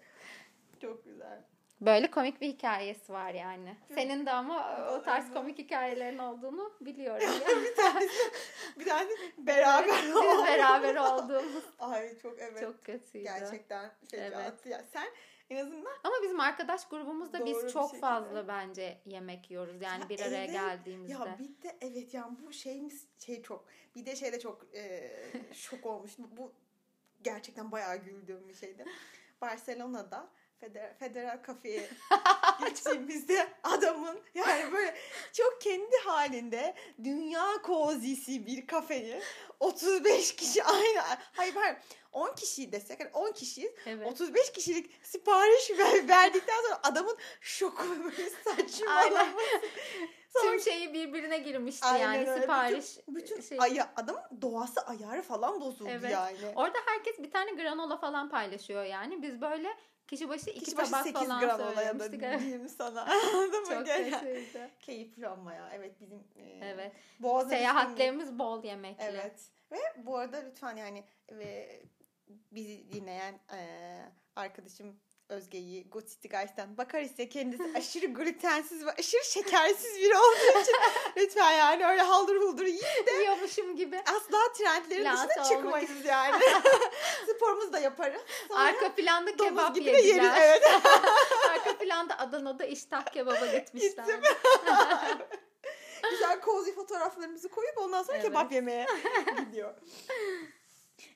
Çok 0.81 1.05
güzel. 1.05 1.43
Böyle 1.81 2.11
komik 2.11 2.41
bir 2.41 2.49
hikayesi 2.49 3.13
var 3.13 3.31
yani. 3.35 3.77
Senin 3.95 4.27
de 4.27 4.31
ama 4.31 4.77
o 4.91 4.95
Evet. 4.95 5.05
tarz 5.05 5.33
komik 5.35 5.59
hikayelerin 5.59 6.19
olduğunu 6.19 6.73
biliyorum. 6.81 7.29
bir 7.65 7.77
tane 7.77 8.09
bir 8.79 8.85
tane 8.85 9.09
beraber 9.39 10.03
Biz 10.03 10.47
beraber 10.47 10.97
olduğumuz 10.97 11.65
Ay 11.79 12.19
çok 12.19 12.39
evet. 12.39 12.61
çok 12.61 12.85
kötüydü. 12.85 13.25
Gerçekten 13.25 13.91
fecaat. 14.11 14.33
Evet. 14.33 14.67
Ya 14.67 14.85
sen 14.93 15.09
en 15.51 15.57
azından 15.57 15.93
Ama 16.05 16.15
bizim 16.23 16.41
arkadaş 16.41 16.89
grubumuzda 16.89 17.47
biz 17.47 17.73
çok 17.73 18.01
fazla 18.01 18.49
bence 18.49 18.99
yemek 19.07 19.51
yiyoruz. 19.51 19.83
Yani 19.83 20.03
Ya 20.03 20.09
bir 20.09 20.21
araya 20.21 20.45
evet. 20.45 20.53
geldiğimizde. 20.53 21.13
ya 21.13 21.39
bir 21.39 21.63
de 21.63 21.77
evet 21.81 22.15
yani 22.15 22.37
bu 22.47 22.53
şeyimiz 22.53 23.07
şey 23.19 23.43
çok 23.43 23.65
bir 23.97 24.07
de 24.07 24.17
şeyde 24.17 24.41
çok 24.41 24.67
e, 24.75 25.11
şok 25.53 25.87
olmuştum. 25.87 26.31
Bu 26.37 26.53
gerçekten 27.23 27.73
bayağı 27.73 27.97
güldüğüm 27.97 28.49
bir 28.49 28.55
şeydi. 28.55 28.85
Barcelona'da 29.41 30.29
Federal, 30.63 30.95
Federal 30.99 31.39
Cafe'ye 31.47 31.89
gittiğimizde 32.67 33.49
adamın 33.63 34.21
yani 34.35 34.73
böyle 34.73 34.95
çok 35.33 35.61
kendi 35.61 35.97
halinde 36.05 36.75
dünya 37.05 37.63
kozisi 37.63 38.47
bir 38.47 38.67
kafeyi 38.67 39.21
35 39.61 40.37
kişi 40.37 40.65
aynı 40.65 41.01
hayır 41.33 41.55
hayır 41.55 41.77
10 42.13 42.35
kişiyi 42.35 42.73
desek 42.73 43.01
hani 43.01 43.11
10 43.13 43.33
kişiyiz 43.33 43.73
Evet. 43.87 44.07
35 44.07 44.53
kişilik 44.53 44.91
sipariş 45.03 45.71
ver, 45.79 46.09
verdikten 46.09 46.63
sonra 46.63 46.81
adamın 46.83 47.17
şoku 47.41 47.85
böyle 48.05 48.31
saçmalaması. 48.31 49.61
Tüm 50.41 50.61
şeyi 50.61 50.95
birbirine 50.95 51.39
girmişti 51.39 51.87
Aynen 51.87 52.13
yani 52.15 52.31
öyle. 52.31 52.41
sipariş. 52.41 52.99
bütün 53.09 53.41
şey. 53.41 53.59
aya, 53.61 53.93
adamın 53.97 54.23
doğası 54.43 54.81
ayarı 54.81 55.23
falan 55.23 55.61
bozuldu 55.61 55.91
Evet. 55.93 56.13
yani. 56.13 56.53
Orada 56.57 56.79
herkes 56.87 57.19
bir 57.19 57.31
tane 57.31 57.51
granola 57.51 57.97
falan 57.97 58.29
paylaşıyor 58.31 58.85
yani. 58.85 59.23
Biz 59.23 59.41
böyle 59.41 59.69
kişi 60.09 60.29
başı 60.29 60.51
iki 60.51 60.61
Kişi 60.61 60.77
başı 60.77 60.91
tabak 60.91 61.07
8 61.07 61.21
falan 61.21 61.41
gram 61.41 61.75
söylemiştik. 61.75 62.21
Diyeyim 62.21 62.69
sana. 62.69 63.01
Anladın 63.35 63.61
mı? 63.61 63.69
Çok 63.69 63.87
Gene- 63.87 64.11
kötüydü. 64.11 64.71
Keyifli 64.81 65.29
ama 65.29 65.55
ya. 65.55 65.71
Evet 65.73 66.01
bizim 66.01 66.19
e, 66.37 66.61
Evet. 66.63 66.93
Seyahatlerimiz 67.49 68.39
bol 68.39 68.65
yemekli. 68.65 69.05
Evet. 69.05 69.41
Ve 69.73 69.79
bu 69.97 70.17
arada 70.19 70.37
lütfen 70.37 70.77
yani 70.77 71.05
ve 71.31 71.83
bizi 72.29 72.93
dinleyen 72.93 73.35
e, 73.55 73.59
arkadaşım 74.37 75.01
Özge'yi 75.33 75.89
Good 75.91 76.07
City 76.09 76.29
Guys'tan 76.29 76.79
bakar 76.79 77.01
ise 77.01 77.29
kendisi 77.29 77.63
aşırı 77.77 78.07
glutensiz 78.07 78.87
ve 78.87 78.91
aşırı 78.91 79.25
şekersiz 79.25 79.97
biri 79.99 80.17
olduğu 80.17 80.61
için 80.63 80.75
lütfen 81.17 81.53
yani 81.53 81.87
öyle 81.87 82.03
haldır 82.03 82.37
huldur 82.37 82.65
yiyin 82.67 83.21
Yiyormuşum 83.21 83.77
gibi. 83.77 84.01
asla 84.17 84.39
trendlerin 84.59 85.05
Lanse 85.05 85.29
dışına 85.29 85.45
olmak 85.59 85.81
çıkmayız 85.81 86.05
yani. 86.05 86.43
Sporumuzu 87.37 87.73
da 87.73 87.79
yaparız. 87.79 88.23
Sonra 88.49 88.61
Arka 88.61 88.95
planda 88.95 89.37
kebap 89.37 89.75
gibi 89.75 89.87
de 89.87 89.91
yeriz. 89.91 90.07
yediler. 90.07 90.35
Evet. 90.41 90.63
Arka 91.51 91.79
planda 91.79 92.19
Adana'da 92.19 92.65
iştah 92.65 93.05
kebaba 93.05 93.47
gitmişler. 93.47 94.05
Gittim. 94.05 94.21
Güzel 96.11 96.41
cozy 96.45 96.71
fotoğraflarımızı 96.71 97.49
koyup 97.49 97.79
ondan 97.79 98.03
sonra 98.03 98.17
Evet. 98.17 98.27
kebap 98.27 98.53
yemeye 98.53 98.87
gidiyor. 99.47 99.75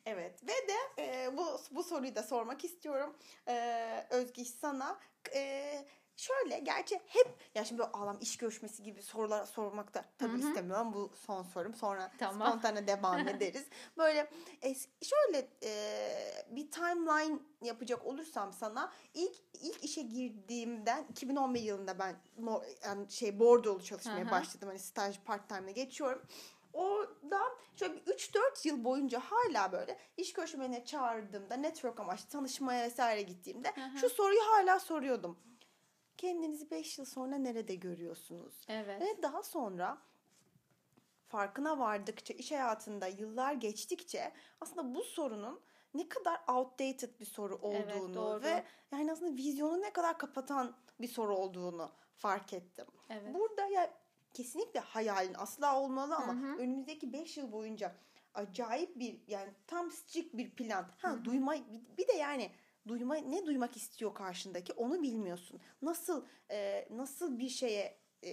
Evet 0.07 0.43
ve 0.43 0.69
de 0.69 1.03
e, 1.03 1.37
bu 1.37 1.61
bu 1.71 1.83
soruyu 1.83 2.15
da 2.15 2.23
sormak 2.23 2.65
istiyorum 2.65 3.17
e, 3.49 4.07
Özge 4.11 4.45
sana. 4.45 4.99
E, 5.35 5.73
şöyle 6.17 6.59
gerçi 6.59 7.01
hep 7.07 7.29
ya 7.55 7.65
şimdi 7.65 7.79
böyle 7.79 7.91
ağlam 7.93 8.19
iş 8.21 8.37
görüşmesi 8.37 8.83
gibi 8.83 9.03
sorular 9.03 9.47
sormak 9.47 9.95
da 9.95 10.05
tabii 10.19 10.33
Hı 10.33 10.37
hı. 10.37 10.49
istemiyorum. 10.49 10.93
Bu 10.93 11.11
son 11.27 11.43
sorum 11.43 11.75
sonra 11.75 12.13
Tamam. 12.19 12.49
spontane 12.49 12.87
devam 12.87 13.29
ederiz. 13.29 13.67
Böyle 13.99 14.31
e, 14.63 14.75
şöyle 15.03 15.49
e, 15.63 16.11
bir 16.51 16.71
timeline 16.71 17.39
yapacak 17.63 18.07
olursam 18.07 18.53
sana 18.53 18.93
ilk 19.15 19.37
ilk 19.63 19.85
işe 19.85 20.03
girdiğimden 20.03 21.07
2011 21.11 21.61
yılında 21.61 21.99
ben 21.99 22.17
yani 22.85 23.11
şey 23.11 23.39
bordrolu 23.39 23.83
çalışmaya 23.83 24.25
Hı 24.25 24.27
hı. 24.27 24.31
başladım. 24.31 24.69
Hani 24.69 24.79
staj 24.79 25.21
part 25.25 25.49
time'la 25.49 25.71
geçiyorum. 25.71 26.23
Bir 26.75 26.79
3-4 28.17 28.69
yıl 28.69 28.85
boyunca 28.85 29.21
hala 29.21 29.73
böyle 29.73 29.99
iş 30.17 30.33
görüşmelerine 30.33 30.85
çağırdığımda 30.85 31.57
network 31.57 32.01
amaçlı 32.01 32.29
tanışmaya 32.29 32.85
vesaire 32.85 33.23
gittiğimde 33.23 33.69
hı. 33.69 33.99
şu 33.99 34.11
soruyu 34.11 34.41
hala 34.41 34.81
soruyordum. 34.81 35.39
Kendinizi 36.17 36.71
5 36.71 36.99
yıl 36.99 37.05
sonra 37.05 37.37
nerede 37.37 37.75
görüyorsunuz? 37.75 38.55
Evet. 38.69 39.01
Ve 39.01 39.23
daha 39.23 39.43
sonra 39.43 39.99
farkına 41.29 41.79
vardıkça 41.79 42.35
iş 42.35 42.53
hayatında 42.53 43.07
yıllar 43.07 43.53
geçtikçe 43.53 44.33
aslında 44.61 44.95
bu 44.95 45.03
sorunun 45.03 45.61
ne 45.95 46.09
kadar 46.09 46.41
outdated 46.49 47.21
bir 47.21 47.25
soru 47.25 47.61
Evet, 47.65 47.97
olduğunu 47.97 48.15
doğru. 48.15 48.43
ve 48.43 48.65
yani 48.93 49.13
aslında 49.13 49.37
vizyonu 49.37 49.81
ne 49.81 49.93
kadar 49.93 50.19
kapatan 50.19 50.77
bir 51.01 51.09
soru 51.09 51.37
olduğunu 51.37 51.91
fark 52.17 52.53
ettim. 52.53 52.87
Evet. 53.11 53.35
Burada 53.35 53.67
ya 53.67 53.91
kesinlikle 54.37 54.81
hayalin 54.81 55.35
asla 55.35 55.81
olmalı 55.81 56.17
ama 56.17 56.33
Hı 56.35 56.37
hı. 56.53 56.57
önümüzdeki 56.59 57.13
5 57.13 57.37
yıl 57.37 57.53
boyunca 57.53 57.95
acayip 58.35 58.99
bir 58.99 59.21
yani 59.27 59.51
tam 59.67 59.91
strict 59.91 60.37
bir 60.37 60.51
plan. 60.51 60.91
Ha 60.99 61.11
Hı 61.11 61.15
hı. 61.15 61.25
duyma 61.25 61.55
bir- 61.99 62.09
de 62.09 62.13
yani 62.13 62.51
duyma 62.89 63.15
ne 63.15 63.47
duymak 63.47 63.77
istiyor 63.77 64.15
karşındaki 64.15 64.73
onu 64.73 65.03
bilmiyorsun. 65.03 65.61
Nasıl 65.83 66.27
e, 66.51 66.89
nasıl 66.91 67.39
bir 67.39 67.49
şeye 67.49 67.99
e, 68.25 68.33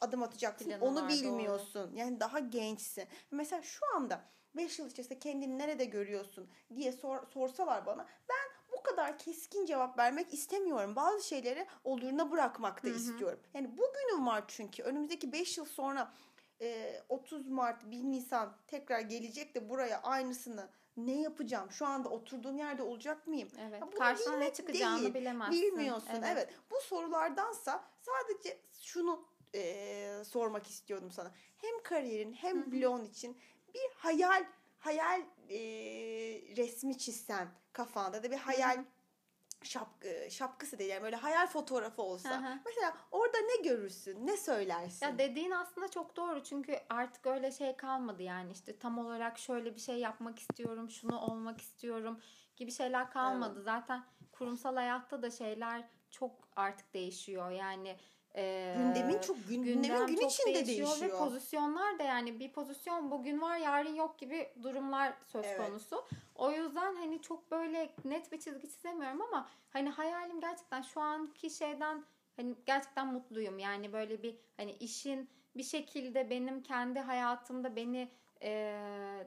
adım 0.00 0.22
atacaksın 0.22 0.68
Planı 0.68 0.84
onu 0.84 1.08
bilmiyorsun. 1.08 1.92
Yani 1.94 2.20
daha 2.20 2.38
gençsin. 2.38 3.04
Mesela 3.30 3.62
şu 3.62 3.80
anda 3.96 4.24
5 4.56 4.78
yıl 4.78 4.90
içerisinde 4.90 5.18
kendini 5.18 5.58
nerede 5.58 5.84
görüyorsun 5.84 6.50
diye 6.74 6.92
sor, 6.92 7.26
sorsalar 7.28 7.86
bana 7.86 8.06
ben 8.28 8.51
bu 8.82 8.90
kadar 8.90 9.18
keskin 9.18 9.66
cevap 9.66 9.98
vermek 9.98 10.34
istemiyorum. 10.34 10.96
Bazı 10.96 11.28
şeyleri 11.28 11.66
oluruna 11.84 12.30
bırakmak 12.30 12.84
da 12.84 12.88
Hı 12.88 12.92
hı. 12.92 12.96
istiyorum. 12.96 13.40
Yani 13.54 13.70
bugünüm 13.78 14.26
var 14.26 14.44
çünkü 14.48 14.82
önümüzdeki 14.82 15.32
5 15.32 15.58
yıl 15.58 15.64
sonra 15.64 16.12
e, 16.60 17.00
30 17.08 17.48
Mart 17.48 17.90
1 17.90 17.96
Nisan 18.04 18.56
tekrar 18.66 19.00
gelecek 19.00 19.54
de 19.54 19.68
buraya 19.68 20.02
aynısını 20.02 20.68
ne 20.96 21.20
yapacağım? 21.20 21.70
Şu 21.70 21.86
anda 21.86 22.08
oturduğum 22.08 22.58
yerde 22.58 22.82
olacak 22.82 23.26
mıyım? 23.26 23.48
Evet. 23.60 23.82
Karşına 23.98 24.36
ne 24.36 24.52
çıkacağını 24.52 25.00
değil, 25.02 25.14
bilemezsin. 25.14 25.62
Bilmiyorsun. 25.62 26.22
Evet. 26.24 26.48
Bu 26.70 26.80
sorulardansa 26.80 27.84
sadece 28.00 28.58
şunu 28.82 29.24
e, 29.54 30.24
sormak 30.24 30.66
istiyordum 30.66 31.10
sana. 31.10 31.30
Hem 31.56 31.82
kariyerin 31.82 32.32
hem 32.32 32.62
Hı 32.62 32.66
hı. 32.66 32.72
bloğun 32.72 33.04
için 33.04 33.36
bir 33.74 33.90
hayal 33.96 34.44
hayal 34.78 35.20
e, 35.50 35.58
resmi 36.56 36.98
çizsen 36.98 37.48
kafanda 37.72 38.22
da 38.22 38.30
bir 38.30 38.36
hayal 38.36 38.84
şap, 39.62 40.04
e, 40.04 40.30
şapkası 40.30 40.78
değil 40.78 40.90
yani 40.90 41.02
böyle 41.02 41.16
hayal 41.16 41.46
fotoğrafı 41.46 42.02
olsa. 42.02 42.42
Hı 42.42 42.46
hı. 42.46 42.58
Mesela 42.66 42.96
orada 43.10 43.38
ne 43.38 43.68
görürsün? 43.68 44.26
Ne 44.26 44.36
söylersin? 44.36 45.06
Ya 45.06 45.18
dediğin 45.18 45.50
aslında 45.50 45.90
çok 45.90 46.16
doğru 46.16 46.42
çünkü 46.42 46.80
artık 46.90 47.26
öyle 47.26 47.52
şey 47.52 47.76
kalmadı 47.76 48.22
yani 48.22 48.52
işte 48.52 48.78
tam 48.78 48.98
olarak 48.98 49.38
şöyle 49.38 49.74
bir 49.74 49.80
şey 49.80 49.98
yapmak 49.98 50.38
istiyorum, 50.38 50.90
şunu 50.90 51.20
olmak 51.20 51.60
istiyorum 51.60 52.20
gibi 52.56 52.72
şeyler 52.72 53.10
kalmadı. 53.10 53.62
Zaten 53.62 54.04
kurumsal 54.32 54.74
hayatta 54.76 55.22
da 55.22 55.30
şeyler 55.30 55.88
çok 56.10 56.48
artık 56.56 56.94
değişiyor 56.94 57.50
yani. 57.50 57.96
E, 58.36 58.74
Gündemin 58.76 59.18
çok 59.20 59.48
gün, 59.48 59.62
gündemin 59.62 59.82
gündem 59.82 60.06
gün 60.06 60.16
çok 60.16 60.32
içinde 60.32 60.54
değişiyor, 60.54 60.88
değişiyor. 60.88 61.12
ve 61.12 61.18
pozisyonlar 61.24 61.98
da 61.98 62.02
yani 62.02 62.40
bir 62.40 62.52
pozisyon 62.52 63.10
bugün 63.10 63.40
var 63.40 63.56
yarın 63.56 63.94
yok 63.94 64.18
gibi 64.18 64.48
durumlar 64.62 65.12
söz 65.26 65.44
Evet. 65.44 65.58
konusu. 65.68 66.04
O 66.34 66.50
yüzden 66.50 66.94
hani 66.94 67.22
çok 67.22 67.50
böyle 67.50 67.94
net 68.04 68.32
bir 68.32 68.40
çizgi 68.40 68.70
çizemiyorum 68.70 69.22
ama 69.22 69.48
hani 69.70 69.90
hayalim 69.90 70.40
gerçekten 70.40 70.82
şu 70.82 71.00
anki 71.00 71.50
şeyden 71.50 72.04
hani 72.36 72.54
gerçekten 72.66 73.06
mutluyum. 73.06 73.58
Yani 73.58 73.92
böyle 73.92 74.22
bir 74.22 74.36
hani 74.56 74.72
işin 74.72 75.28
bir 75.56 75.62
şekilde 75.62 76.30
benim 76.30 76.62
kendi 76.62 77.00
hayatımda 77.00 77.76
beni 77.76 78.08
e, 78.42 78.50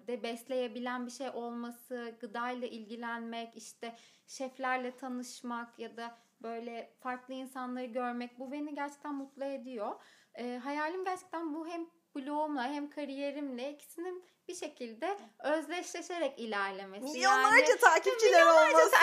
de 0.07 0.23
besleyebilen 0.23 1.05
bir 1.05 1.11
şey 1.11 1.29
olması, 1.29 2.15
gıdayla 2.19 2.67
ilgilenmek, 2.67 3.57
işte 3.57 3.95
şeflerle 4.27 4.95
tanışmak 4.97 5.79
ya 5.79 5.97
da 5.97 6.17
böyle 6.45 6.95
farklı 6.99 7.33
insanları 7.33 7.85
görmek 7.85 8.39
bu 8.39 8.51
beni 8.51 8.75
gerçekten 8.75 9.15
mutlu 9.15 9.45
ediyor. 9.45 9.91
E, 10.35 10.57
hayalim 10.57 11.05
gerçekten 11.05 11.53
bu 11.53 11.67
hem 11.67 11.85
blogumla 12.15 12.63
hem 12.67 12.89
kariyerimle 12.89 13.71
ikisinin 13.73 14.23
bir 14.47 14.55
şekilde 14.55 15.17
özdeşleşerek 15.39 16.39
ilerlemesi. 16.39 17.03
Milyonlarca 17.03 17.57
Yani- 17.69 17.79
takipçiler 17.79 18.45
olması. 18.45 18.95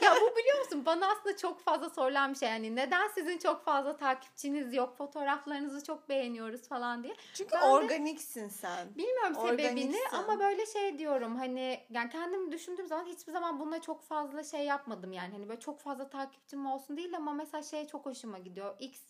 ya 0.04 0.14
bu 0.20 0.36
biliyor 0.36 0.58
musun 0.58 0.86
bana 0.86 1.06
aslında 1.12 1.36
çok 1.36 1.60
fazla 1.60 1.90
sorulan 1.90 2.32
bir 2.32 2.38
şey. 2.38 2.48
Yani 2.48 2.76
neden 2.76 3.08
sizin 3.08 3.38
çok 3.38 3.64
fazla 3.64 3.96
takipçiniz 3.96 4.74
yok? 4.74 4.96
Fotoğraflarınızı 4.98 5.84
çok 5.84 6.08
beğeniyoruz 6.08 6.68
falan 6.68 7.02
diye. 7.02 7.14
Çünkü 7.34 7.52
Ben 7.52 7.60
de- 7.60 7.64
organiksin 7.66 8.48
sen. 8.48 8.88
Bilmiyorum 8.96 9.34
sebebini 9.34 9.70
Organiksin. 9.70 10.16
ama 10.16 10.38
böyle 10.40 10.66
şey 10.66 10.98
diyorum 10.98 11.36
hani 11.36 11.80
yani 11.90 12.10
kendimi 12.10 12.52
düşündüğüm 12.52 12.88
zaman 12.88 13.04
hiçbir 13.06 13.32
zaman 13.32 13.60
bununla 13.60 13.80
çok 13.80 14.02
fazla 14.02 14.44
şey 14.44 14.60
yapmadım 14.64 15.12
yani 15.12 15.32
hani 15.32 15.48
böyle 15.48 15.60
çok 15.60 15.80
fazla 15.80 16.08
takipçim 16.10 16.66
olsun 16.66 16.96
değil 16.96 17.16
ama 17.16 17.32
mesela 17.32 17.62
şey 17.62 17.86
çok 17.86 18.06
hoşuma 18.06 18.38
gidiyor. 18.38 18.74
X 18.78 19.00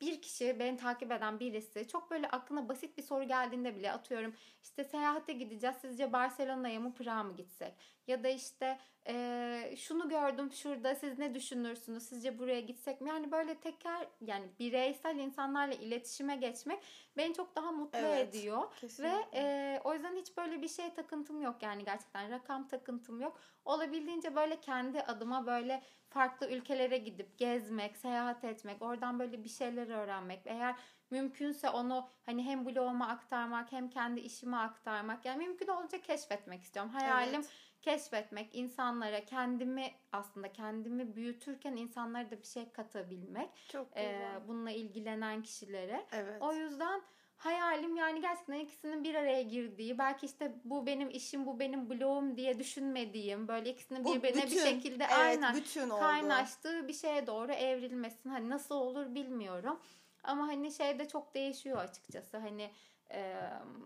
bir 0.00 0.22
kişi 0.22 0.58
beni 0.60 0.76
takip 0.76 1.12
eden 1.12 1.40
birisi 1.40 1.88
çok 1.88 2.10
böyle 2.10 2.28
aklına 2.28 2.68
basit 2.68 2.98
bir 2.98 3.02
soru 3.02 3.24
geldiğinde 3.24 3.76
bile 3.76 3.92
atıyorum 3.92 4.34
işte 4.62 4.84
seyahate 4.84 5.32
gideceğiz 5.32 5.76
sizce 5.80 6.12
Barcelona'ya 6.12 6.80
mı 6.80 6.94
Prag'a 6.94 7.22
mı 7.22 7.36
gitsek 7.36 7.72
ya 8.06 8.24
da 8.24 8.28
işte 8.28 8.78
eee, 9.08 9.74
şunu 9.76 10.08
gördüm 10.08 10.52
şurada 10.52 10.94
siz 10.94 11.18
ne 11.18 11.34
düşünürsünüz 11.34 12.02
sizce 12.02 12.38
buraya 12.38 12.60
gitsek 12.60 13.00
mi 13.00 13.08
yani 13.08 13.32
böyle 13.32 13.54
teker 13.54 14.06
yani 14.20 14.44
bireysel 14.58 15.16
insanlarla 15.16 15.74
iletişime 15.74 16.36
geçmek 16.36 16.82
beni 17.16 17.34
çok 17.34 17.56
daha 17.56 17.72
mutlu 17.72 17.98
Evet, 17.98 18.28
ediyor 18.34 18.62
Kesinlikle. 18.80 19.16
ve 19.18 19.24
e, 19.34 19.80
o 19.84 19.94
yüzden 19.94 20.16
hiç 20.16 20.36
böyle 20.36 20.62
bir 20.62 20.68
şey 20.68 20.94
takıntım 20.94 21.42
yok 21.42 21.62
yani 21.62 21.84
gerçekten 21.84 22.30
rakam 22.30 22.68
takıntım 22.68 23.20
yok. 23.20 23.40
Olabildiğince 23.64 24.36
böyle 24.36 24.60
kendi 24.60 25.00
adıma 25.02 25.46
böyle 25.46 25.82
farklı 26.10 26.50
ülkelere 26.50 26.98
gidip 26.98 27.38
gezmek, 27.38 27.96
seyahat 27.96 28.44
etmek, 28.44 28.82
oradan 28.82 29.18
böyle 29.18 29.44
bir 29.44 29.48
şeyler 29.48 29.88
öğrenmek. 29.88 30.40
Eğer 30.44 30.76
mümkünse 31.10 31.68
onu 31.68 32.08
hani 32.26 32.44
hem 32.44 32.66
bloguma 32.66 33.08
aktarmak 33.08 33.72
hem 33.72 33.90
kendi 33.90 34.20
işime 34.20 34.56
aktarmak. 34.56 35.24
Yani 35.24 35.46
mümkün 35.46 35.66
olunca 35.66 36.00
keşfetmek 36.00 36.62
istiyorum. 36.62 36.92
Hayalim 36.92 37.34
Evet. 37.34 37.50
keşfetmek, 37.82 38.54
insanlara 38.54 39.24
kendimi 39.24 39.90
aslında 40.12 40.52
kendimi 40.52 41.16
büyütürken 41.16 41.76
insanlara 41.76 42.30
da 42.30 42.40
bir 42.40 42.46
şey 42.46 42.72
katabilmek. 42.72 43.50
Çok 43.68 43.96
güzel. 43.96 44.48
bununla 44.48 44.70
ilgilenen 44.70 45.42
kişilere. 45.42 46.06
evet. 46.12 46.42
O 46.42 46.52
yüzden 46.52 47.02
hayalim 47.40 47.96
yani 47.96 48.20
gerçekten 48.20 48.54
ikisinin 48.54 49.04
bir 49.04 49.14
araya 49.14 49.42
girdiği 49.42 49.98
belki 49.98 50.26
işte 50.26 50.52
bu 50.64 50.86
benim 50.86 51.10
işim 51.10 51.46
bu 51.46 51.60
benim 51.60 51.90
blogum 51.90 52.36
diye 52.36 52.58
düşünmediğim 52.58 53.48
böyle 53.48 53.70
ikisinin 53.70 54.04
Bu 54.04 54.14
birbirine 54.14 54.42
bir 54.42 54.60
şekilde 54.60 55.04
evet, 55.04 55.18
aynen 55.18 55.54
bütün 55.56 55.90
oldu. 55.90 56.00
kaynaştığı 56.00 56.88
bir 56.88 56.92
şeye 56.92 57.26
doğru 57.26 57.52
evrilmesin. 57.52 58.30
Hani 58.30 58.50
nasıl 58.50 58.74
olur 58.74 59.14
bilmiyorum. 59.14 59.80
Ama 60.24 60.46
hani 60.46 60.72
şey 60.72 60.98
de 60.98 61.08
çok 61.08 61.34
değişiyor 61.34 61.78
açıkçası. 61.78 62.36
Hani 62.36 62.70
e, 63.12 63.34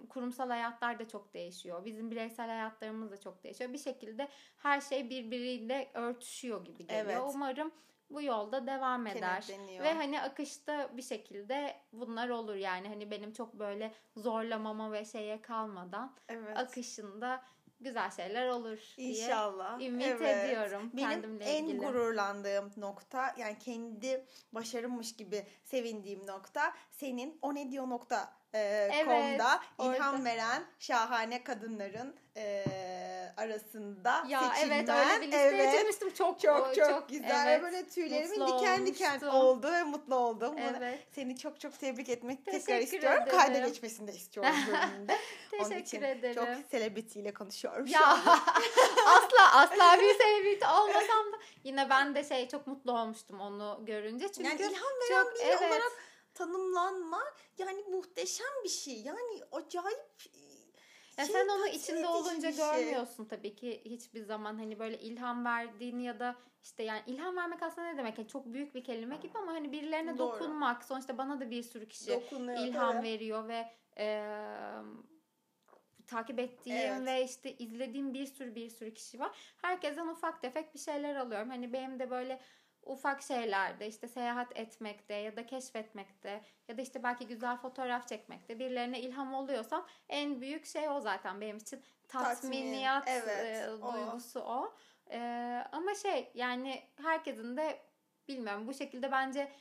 kurumsal 0.08 0.48
hayatlar 0.48 0.98
da 0.98 1.08
çok 1.08 1.34
değişiyor. 1.34 1.84
Bizim 1.84 2.10
bireysel 2.10 2.46
hayatlarımız 2.46 3.10
da 3.10 3.20
çok 3.20 3.44
değişiyor. 3.44 3.72
Bir 3.72 3.78
şekilde 3.78 4.28
her 4.56 4.80
şey 4.80 5.10
birbiriyle 5.10 5.90
örtüşüyor 5.94 6.64
gibi 6.64 6.86
geliyor. 6.86 7.04
Evet. 7.04 7.22
Umarım 7.34 7.72
bu 8.10 8.22
yolda 8.22 8.66
devam 8.66 9.06
eder. 9.06 9.44
Ve 9.82 9.92
hani 9.92 10.20
akışta 10.20 10.96
bir 10.96 11.02
şekilde 11.02 11.76
bunlar 11.92 12.28
olur 12.28 12.54
yani 12.54 12.88
hani 12.88 13.10
benim 13.10 13.32
çok 13.32 13.54
böyle 13.54 13.92
zorlamama 14.16 14.92
ve 14.92 15.04
şeye 15.04 15.42
kalmadan 15.42 16.16
evet. 16.28 16.58
akışında 16.58 17.42
güzel 17.80 18.10
şeyler 18.10 18.48
olur 18.48 18.78
diye 18.96 19.08
İnşallah. 19.24 19.80
ümit 19.80 20.06
Evet. 20.06 20.44
ediyorum 20.44 20.90
Benim 20.92 21.08
kendimle 21.10 21.44
en 21.44 21.64
ilgili. 21.64 21.78
gururlandığım 21.78 22.70
nokta 22.76 23.34
yani 23.38 23.58
kendi 23.58 24.26
başarımmış 24.52 25.16
gibi 25.16 25.46
sevindiğim 25.64 26.26
nokta 26.26 26.72
senin 26.90 27.38
o 27.42 27.54
ne 27.54 27.70
diyor 27.70 27.88
nokta 27.88 28.32
e, 28.52 28.58
Evet, 28.92 29.04
com'da 29.04 29.60
ilham 29.94 30.14
orada. 30.14 30.24
veren 30.24 30.64
şahane 30.78 31.44
kadınların 31.44 32.16
e, 32.36 32.64
arasında 33.36 34.24
ya 34.28 34.40
seçilmen. 34.54 34.76
evet 34.76 34.88
öyle 34.88 35.20
bir 35.20 35.26
listeye 35.26 35.48
Evet. 35.48 35.78
girmiştim 35.80 36.10
çok 36.14 36.40
Çok 36.40 36.74
çok, 36.74 36.88
çok 36.90 37.08
güzel 37.08 37.46
evet, 37.48 37.60
ve 37.60 37.62
böyle 37.62 37.88
tüylerimin 37.88 38.46
diken 38.46 38.86
diken 38.86 39.20
oldu 39.20 39.72
ve 39.72 39.82
mutlu 39.82 40.14
oldum. 40.14 40.54
Evet. 40.58 40.98
Seni 41.14 41.38
çok 41.38 41.60
çok 41.60 41.78
tebrik 41.80 42.08
etmek 42.08 42.44
Teşekkür 42.44 42.64
tekrar 42.66 42.80
istiyorum. 42.80 43.22
ederim. 43.22 43.38
Kayda 43.38 43.58
geçmesini 43.58 44.08
de 44.08 44.12
istiyorum 44.12 44.52
bölümünde. 44.66 45.18
Onun 45.54 45.62
Teşekkür 45.62 45.84
için 45.86 46.02
ederim. 46.02 46.34
Çok 46.34 46.48
selebritiyle 46.70 47.34
konuşuyorum 47.34 47.86
şu 47.86 47.92
Ya 47.92 48.06
an. 48.06 48.18
asla 49.06 49.52
asla 49.54 50.00
bir 50.00 50.14
selebriti 50.18 50.66
olmasam 50.66 51.32
da 51.32 51.36
yine 51.64 51.90
ben 51.90 52.14
de 52.14 52.24
şey 52.24 52.48
çok 52.48 52.66
mutlu 52.66 52.92
olmuştum 52.92 53.40
onu 53.40 53.80
görünce 53.86 54.32
çünkü 54.32 54.48
yani 54.48 54.60
ilham 54.60 54.72
veren 54.72 55.22
çok 55.24 55.34
biri 55.34 55.42
evet 55.42 55.60
olarak 55.62 55.92
tanımlanma 56.34 57.22
yani 57.58 57.84
muhteşem 57.90 58.46
bir 58.64 58.68
şey. 58.68 59.00
Yani 59.00 59.42
acayip 59.52 60.06
Ya 61.18 61.24
şey, 61.24 61.34
sen 61.34 61.48
onu 61.48 61.66
içinde 61.66 62.06
olunca 62.06 62.52
şey. 62.52 62.56
görmüyorsun 62.56 63.24
tabii 63.24 63.54
ki 63.54 63.82
hiçbir 63.84 64.22
zaman 64.22 64.58
hani 64.58 64.78
böyle 64.78 64.98
ilham 64.98 65.44
verdiğini 65.44 66.04
ya 66.04 66.20
da 66.20 66.36
işte 66.62 66.82
yani 66.82 67.02
ilham 67.06 67.36
vermek 67.36 67.62
aslında 67.62 67.92
ne 67.92 67.98
demek? 67.98 68.18
Yani 68.18 68.28
çok 68.28 68.46
büyük 68.46 68.74
bir 68.74 68.84
kelime 68.84 69.16
gibi 69.16 69.38
ama 69.38 69.52
hani 69.52 69.72
birilerine 69.72 70.18
Doğru. 70.18 70.32
dokunmak. 70.32 70.84
Sonuçta 70.84 71.18
bana 71.18 71.40
da 71.40 71.50
bir 71.50 71.62
sürü 71.62 71.88
kişi 71.88 72.10
Dokunuyor, 72.10 72.58
ilham 72.58 72.94
evet. 72.94 73.04
veriyor 73.04 73.48
ve 73.48 73.70
e, 73.98 74.06
takip 76.06 76.38
ettiğim 76.38 76.76
Evet. 76.76 77.06
ve 77.06 77.24
işte 77.24 77.56
izlediğim 77.56 78.14
bir 78.14 78.26
sürü 78.26 78.54
bir 78.54 78.68
sürü 78.68 78.94
kişi 78.94 79.20
var. 79.20 79.30
Herkesten 79.62 80.06
ufak 80.06 80.42
tefek 80.42 80.74
bir 80.74 80.78
şeyler 80.78 81.16
alıyorum. 81.16 81.50
Hani 81.50 81.72
benim 81.72 81.98
de 81.98 82.10
böyle 82.10 82.40
ufak 82.86 83.22
şeylerde 83.22 83.86
işte 83.86 84.08
seyahat 84.08 84.58
etmekte 84.58 85.14
ya 85.14 85.36
da 85.36 85.46
keşfetmekte 85.46 86.40
ya 86.68 86.78
da 86.78 86.82
işte 86.82 87.02
belki 87.02 87.26
güzel 87.26 87.56
fotoğraf 87.56 88.08
çekmekte 88.08 88.58
birilerine 88.58 89.00
ilham 89.00 89.34
oluyorsam 89.34 89.86
en 90.08 90.40
büyük 90.40 90.66
şey 90.66 90.88
o 90.88 91.00
zaten 91.00 91.40
benim 91.40 91.56
için 91.56 91.82
tatminiyat 92.08 93.06
Tatmin, 93.06 93.22
evet, 93.22 93.68
e, 93.68 93.70
o. 93.70 93.92
duygusu 93.92 94.40
o. 94.40 94.74
E, 95.10 95.18
ama 95.72 95.94
şey 95.94 96.30
yani 96.34 96.82
herkesin 97.02 97.56
de 97.56 97.80
bilmiyorum 98.28 98.66
bu 98.66 98.74
şekilde 98.74 99.12
bence 99.12 99.52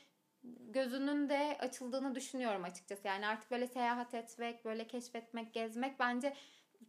gözünün 0.68 1.28
de 1.28 1.56
açıldığını 1.60 2.14
düşünüyorum 2.14 2.64
açıkçası. 2.64 3.08
Yani 3.08 3.26
artık 3.26 3.50
böyle 3.50 3.66
seyahat 3.66 4.14
etmek, 4.14 4.64
böyle 4.64 4.86
keşfetmek, 4.86 5.54
gezmek 5.54 5.98
bence 5.98 6.34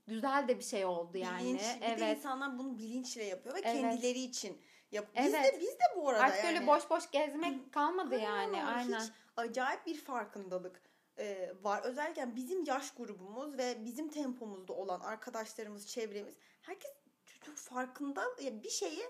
güzel 0.08 0.48
de 0.48 0.60
bir 0.60 0.64
şey 0.64 0.86
oldu 0.86 1.18
yani. 1.18 1.44
Bilinç, 1.44 1.62
bir 1.76 1.82
de 1.82 1.86
evet. 1.86 2.18
insanlar 2.18 2.58
bunu 2.58 2.78
bilinçle 2.78 3.24
yapıyor 3.24 3.56
ve 3.56 3.60
Evet. 3.60 3.82
kendileri 3.82 4.20
için 4.20 4.62
yapıyor. 4.92 5.26
Biz 5.26 5.34
Evet. 5.34 5.54
de 5.54 5.60
biz 5.60 5.70
de 5.74 5.96
bu 5.96 6.10
arada 6.10 6.24
Artık 6.24 6.44
yani. 6.44 6.56
böyle 6.56 6.68
boş 6.68 6.90
boş 6.90 7.12
gezmek 7.12 7.74
kalmadı 7.74 8.16
Aynen 8.16 8.28
yani. 8.28 8.64
Aynen. 8.64 9.00
Hiç 9.00 9.12
acayip 9.38 9.86
bir 9.86 9.98
farkındalık 9.98 10.82
e, 11.18 11.54
var. 11.62 11.82
Özellikle 11.84 12.36
bizim 12.36 12.66
yaş 12.66 12.92
grubumuz 12.94 13.58
ve 13.58 13.86
bizim 13.86 14.10
tempomuzda 14.10 14.74
olan 14.74 15.00
arkadaşlarımız, 15.00 15.88
çevremiz 15.88 16.36
herkes 16.62 16.92
çok 17.46 17.56
farkında 17.56 18.24
ya 18.42 18.64
bir 18.64 18.70
şeyi 18.70 19.04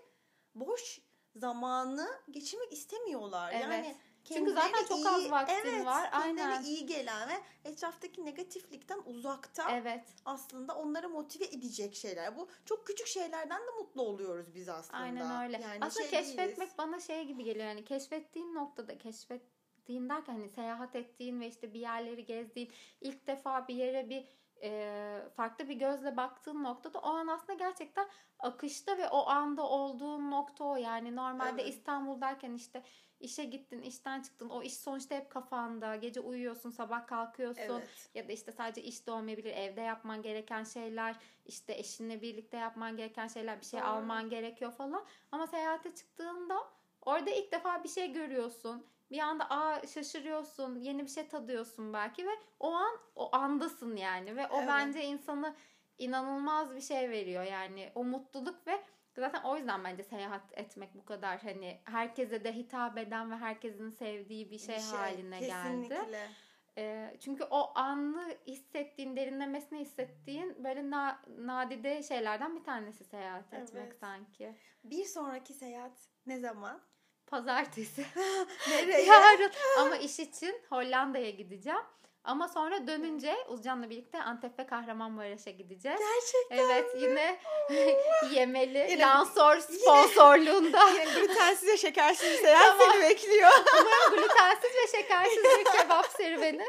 boş 0.55 1.01
zamanı 1.35 2.07
geçirmek 2.31 2.73
istemiyorlar. 2.73 3.51
Evet. 3.53 3.63
Yani 3.63 3.95
Çünkü 4.33 4.51
zaten 4.51 4.85
çok 4.85 4.97
iyi- 4.97 5.07
az 5.07 5.31
vaktin 5.31 5.55
evet, 5.55 5.85
var. 5.85 6.09
Aynen. 6.11 6.63
iyi 6.63 6.85
gelen 6.85 7.29
ve 7.29 7.33
etraftaki 7.63 8.25
negatiflikten 8.25 9.01
uzakta 9.05 9.71
Evet. 9.71 10.03
aslında 10.25 10.75
onları 10.75 11.09
motive 11.09 11.45
edecek 11.45 11.95
şeyler. 11.95 12.37
Bu 12.37 12.47
çok 12.65 12.87
küçük 12.87 13.07
şeylerden 13.07 13.61
de 13.61 13.71
mutlu 13.79 14.01
oluyoruz 14.01 14.55
biz 14.55 14.69
aslında. 14.69 14.97
Aynen 14.97 15.43
öyle. 15.43 15.61
Yani 15.61 15.77
Aslında 15.81 16.07
şey 16.07 16.19
keşfetmek 16.19 16.57
değiliz. 16.57 16.73
bana 16.77 16.99
şey 16.99 17.23
gibi 17.25 17.43
geliyor. 17.43 17.65
Yani 17.65 17.85
keşfettiğin 17.85 18.55
noktada 18.55 18.97
keşfettiğin 18.97 20.09
derken 20.09 20.33
hani 20.33 20.49
seyahat 20.49 20.95
ettiğin 20.95 21.39
ve 21.39 21.47
işte 21.47 21.73
bir 21.73 21.79
yerleri 21.79 22.25
gezdiğin 22.25 22.71
ilk 23.01 23.27
defa 23.27 23.67
bir 23.67 23.75
yere 23.75 24.09
bir 24.09 24.25
e, 24.65 25.21
farklı 25.35 25.69
bir 25.69 25.75
gözle 25.75 26.17
baktığın 26.17 26.63
noktada 26.63 26.99
o 26.99 27.07
an 27.07 27.27
aslında 27.27 27.53
gerçekten 27.53 28.07
akışta 28.39 28.97
ve 28.97 29.09
o 29.09 29.27
anda 29.29 29.63
olduğun 29.69 30.31
nokta 30.31 30.63
o. 30.63 30.75
Yani 30.75 31.15
normalde 31.15 31.61
Evet. 31.61 31.73
İstanbul'dayken 31.73 32.53
işte 32.53 32.83
işe 33.19 33.43
gittin, 33.43 33.81
işten 33.81 34.21
çıktın. 34.21 34.49
O 34.49 34.63
iş 34.63 34.77
sonuçta 34.77 35.15
hep 35.15 35.29
kafanda. 35.29 35.95
Gece 35.95 36.19
uyuyorsun, 36.19 36.69
sabah 36.69 37.07
kalkıyorsun. 37.07 37.61
Evet. 37.63 38.09
Ya 38.13 38.27
da 38.27 38.31
işte 38.31 38.51
sadece 38.51 38.81
iş 38.81 39.07
de 39.07 39.11
olmayabilir. 39.11 39.51
Evde 39.51 39.81
yapman 39.81 40.21
gereken 40.21 40.63
şeyler, 40.63 41.15
işte 41.45 41.73
eşinle 41.73 42.21
birlikte 42.21 42.57
yapman 42.57 42.97
gereken 42.97 43.27
şeyler, 43.27 43.61
bir 43.61 43.65
şey 43.65 43.79
Doğru. 43.79 43.89
alman 43.89 44.29
gerekiyor 44.29 44.71
falan. 44.71 45.05
Ama 45.31 45.47
seyahate 45.47 45.95
çıktığında 45.95 46.57
orada 47.01 47.29
ilk 47.29 47.51
defa 47.51 47.83
bir 47.83 47.89
şey 47.89 48.13
görüyorsun. 48.13 48.85
Bir 49.11 49.19
anda 49.19 49.49
aa 49.49 49.87
şaşırıyorsun, 49.87 50.75
yeni 50.79 51.03
bir 51.03 51.09
şey 51.09 51.27
tadıyorsun 51.27 51.93
belki 51.93 52.25
ve 52.27 52.31
o 52.59 52.71
an 52.73 52.97
o 53.15 53.35
andasın 53.35 53.95
yani 53.95 54.35
ve 54.35 54.47
o 54.47 54.57
Evet. 54.57 54.67
bence 54.67 55.03
insanı 55.03 55.55
inanılmaz 55.97 56.75
bir 56.75 56.81
şey 56.81 57.09
veriyor 57.09 57.43
yani 57.43 57.91
o 57.95 58.03
mutluluk 58.03 58.67
ve 58.67 58.83
zaten 59.17 59.43
o 59.43 59.57
yüzden 59.57 59.83
bence 59.83 60.03
seyahat 60.03 60.57
etmek 60.57 60.95
bu 60.95 61.05
kadar 61.05 61.39
hani 61.41 61.81
herkese 61.83 62.43
de 62.43 62.55
hitap 62.55 62.97
eden 62.97 63.31
ve 63.31 63.35
herkesin 63.35 63.89
sevdiği 63.89 64.51
bir 64.51 64.57
şey, 64.59 64.75
Bir 64.75 64.81
haline 64.81 65.39
geldi. 65.39 65.89
Kesinlikle. 65.89 66.29
Ee, 66.77 67.17
çünkü 67.19 67.43
o 67.43 67.71
anı 67.75 68.37
hissettiğin, 68.47 69.15
derinlemesine 69.15 69.79
hissettiğin 69.79 70.63
böyle 70.63 70.89
na- 70.89 71.21
nadide 71.37 72.03
şeylerden 72.03 72.55
bir 72.55 72.63
tanesi 72.63 73.03
seyahat 73.03 73.53
etmek 73.53 73.83
Evet. 73.83 73.97
sanki. 73.99 74.55
Bir 74.83 75.05
sonraki 75.05 75.53
seyahat 75.53 76.09
ne 76.25 76.39
zaman? 76.39 76.81
Pazartesi. 77.27 78.05
Nereye? 78.69 79.01
Yarın 79.05 79.51
ama 79.79 79.97
iş 79.97 80.19
için 80.19 80.61
Hollanda'ya 80.69 81.29
gideceğim. 81.29 81.79
Ama 82.25 82.47
sonra 82.47 82.87
dönünce 82.87 83.35
Uzcan'la 83.47 83.89
birlikte 83.89 84.21
Antep 84.23 84.59
ve 84.59 84.65
Kahramanmaraş'a 84.67 85.51
gideceğiz. 85.51 85.99
Gerçekten 85.99 86.57
Evet 86.57 86.95
mi? 86.95 87.01
yine 87.01 87.39
yemeli 88.31 88.87
Yine- 88.91 89.01
Lansor 89.01 89.57
sponsorluğunda. 89.59 90.89
Yine 90.89 91.05
glutensiz 91.05 91.69
ve 91.69 91.77
şekersiz 91.77 92.31
bir 92.31 92.37
seyahat 92.37 92.77
seni 92.81 93.01
bekliyor. 93.01 93.49
Umarım 93.81 94.15
glutensiz 94.23 94.71
ve 94.75 94.97
şekersiz 94.97 95.43
bir 95.43 95.79
kebap 95.79 96.05
serüveni. 96.17 96.65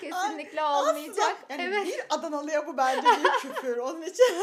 Kesinlikle 0.00 0.64
olmayacak. 0.64 1.36
Aslında 1.50 1.62
yani 1.62 1.74
evet. 1.74 1.86
bir 1.86 2.00
Adanalı'ya 2.10 2.66
bu 2.66 2.76
bence 2.76 3.08
bir 3.24 3.30
küfür. 3.30 3.76
Onun 3.76 4.02
için 4.02 4.34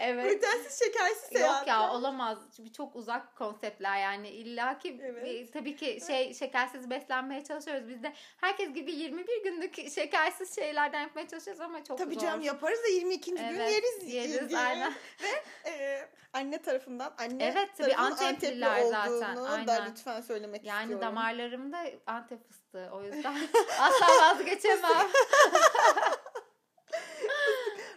Evet. 0.00 0.24
glutensiz 0.42 0.78
şekersiz 0.78 1.22
Yok 1.22 1.32
seyahat. 1.32 1.66
ya 1.68 1.92
olamaz. 1.92 2.38
Çünkü 2.56 2.72
çok 2.72 2.96
uzak 2.96 3.36
konseptler 3.36 3.98
yani 3.98 4.28
illa 4.28 4.78
ki 4.78 5.00
Evet. 5.02 5.52
tabii 5.52 5.76
ki 5.76 5.98
şey 6.06 6.34
şekersiz 6.34 6.90
beslenmeye 6.90 7.44
çalışıyoruz. 7.44 7.88
Biz 7.88 8.02
de 8.02 8.12
herkes 8.40 8.72
gibi 8.74 8.85
21 8.92 9.42
günlük 9.44 9.90
şekersiz 9.90 10.54
şeylerden 10.54 11.00
yapmaya 11.00 11.28
çalışıyoruz 11.28 11.60
ama 11.60 11.84
çok 11.84 11.98
Tabii 11.98 12.14
zor. 12.14 12.20
canım 12.20 12.40
yaparız 12.40 12.82
da 12.82 12.88
22. 12.88 13.30
gün 13.30 13.36
Evet, 13.38 13.72
yeriz. 13.72 14.14
yeriz, 14.14 14.48
diye. 14.48 14.58
aynen. 14.60 14.92
Ve 15.22 15.42
e, 15.70 16.08
anne 16.32 16.62
tarafından 16.62 17.14
anne 17.18 17.44
Evet, 17.44 17.68
tabii 17.76 17.92
tarafının 17.92 18.26
Antepliler 18.26 18.82
zaten, 18.82 19.12
olduğunu 19.36 19.66
da 19.66 19.72
aynen. 19.72 19.90
lütfen 19.90 20.20
söylemek 20.20 20.64
Yani 20.64 20.82
istiyorum. 20.82 21.06
damarlarımda 21.06 21.84
antep 22.06 22.48
fıstığı 22.48 22.88
o 22.92 23.02
yüzden 23.02 23.34
asla 23.80 24.06
vazgeçemem. 24.22 24.92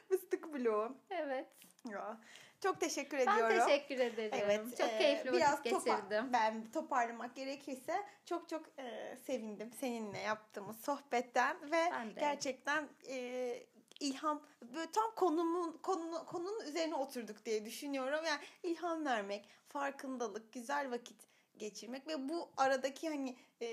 Fıstık 0.10 0.54
bloğu. 0.54 0.98
evet. 1.10 1.46
Ya. 1.92 2.18
Çok 2.62 2.80
teşekkür 2.80 3.18
Ben 3.18 3.28
ediyorum. 3.34 3.66
teşekkür 3.68 4.00
ederim. 4.00 4.32
Evet, 4.34 4.78
çok 4.78 4.90
e, 4.90 4.98
keyifli 4.98 5.34
biraz 5.34 5.60
vakit 5.60 5.74
topa- 5.74 5.96
geçirdim. 5.96 6.34
ben 6.34 6.72
toparlamak 6.72 7.36
gerekirse 7.36 8.04
çok 8.26 8.50
çok 8.50 8.66
e, 8.80 9.18
sevindim 9.26 9.72
seninle 9.80 10.18
yaptığımız 10.20 10.82
sohbetten 10.82 11.72
ve 11.72 11.90
Ben 11.92 12.16
gerçekten 12.20 12.90
e, 13.10 13.64
ilham 14.00 14.42
böyle 14.76 14.92
tam 14.92 15.16
konumun 15.16 15.80
konu, 15.84 16.26
konunun 16.26 16.60
üzerine 16.66 16.96
oturduk 16.96 17.46
diye 17.46 17.66
düşünüyorum. 17.66 18.26
Yani 18.26 18.40
ilham 18.64 19.06
vermek, 19.06 19.50
farkındalık, 19.68 20.54
güzel 20.54 20.92
vakit 20.92 21.18
geçirmek 21.58 22.08
ve 22.08 22.30
bu 22.30 22.50
aradaki 22.58 23.10
hani 23.10 23.36
e, 23.62 23.68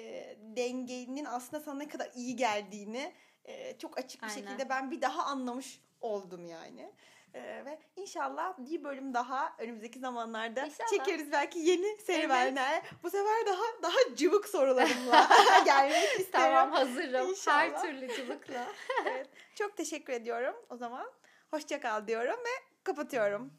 dengenin 0.57 1.25
aslında 1.25 1.63
sana 1.63 1.79
ne 1.79 1.89
kadar 1.89 2.11
iyi 2.15 2.37
geldiğini 2.37 3.13
e, 3.45 3.79
çok 3.79 3.99
açık 3.99 4.23
bir 4.23 4.27
Aynen. 4.29 4.41
şekilde 4.41 4.69
ben 4.69 4.91
bir 4.91 5.01
daha 5.01 5.23
anlamış 5.23 5.81
oldum 6.01 6.47
yani. 6.47 6.93
E, 7.35 7.65
ve 7.65 7.79
inşallah 7.97 8.55
bir 8.59 8.85
bölüm 8.85 9.15
daha 9.15 9.53
önümüzdeki 9.59 9.99
zamanlarda 9.99 10.65
İnşallah. 10.67 10.89
çekeriz 10.91 11.33
belki 11.33 11.59
yeni 11.59 11.99
serüvenler. 12.01 12.83
Bu 13.03 13.11
sefer 13.11 13.47
daha 13.47 13.83
daha 13.83 14.17
cıvık 14.17 14.49
sorularımla 14.49 15.29
gelmek 15.65 16.03
isterim. 16.21 16.27
Tamam 16.33 16.71
hazırım. 16.73 17.29
İnşallah. 17.31 17.59
Her 17.59 17.83
türlü 17.83 18.17
cıvıkla. 18.17 18.67
Evet. 19.07 19.29
Çok 19.55 19.77
teşekkür 19.77 20.13
ediyorum 20.13 20.55
o 20.71 20.77
zaman. 20.77 21.11
Hoşça 21.51 21.81
kal 21.81 22.07
diyorum 22.07 22.37
ve 22.37 22.65
kapatıyorum. 22.85 23.53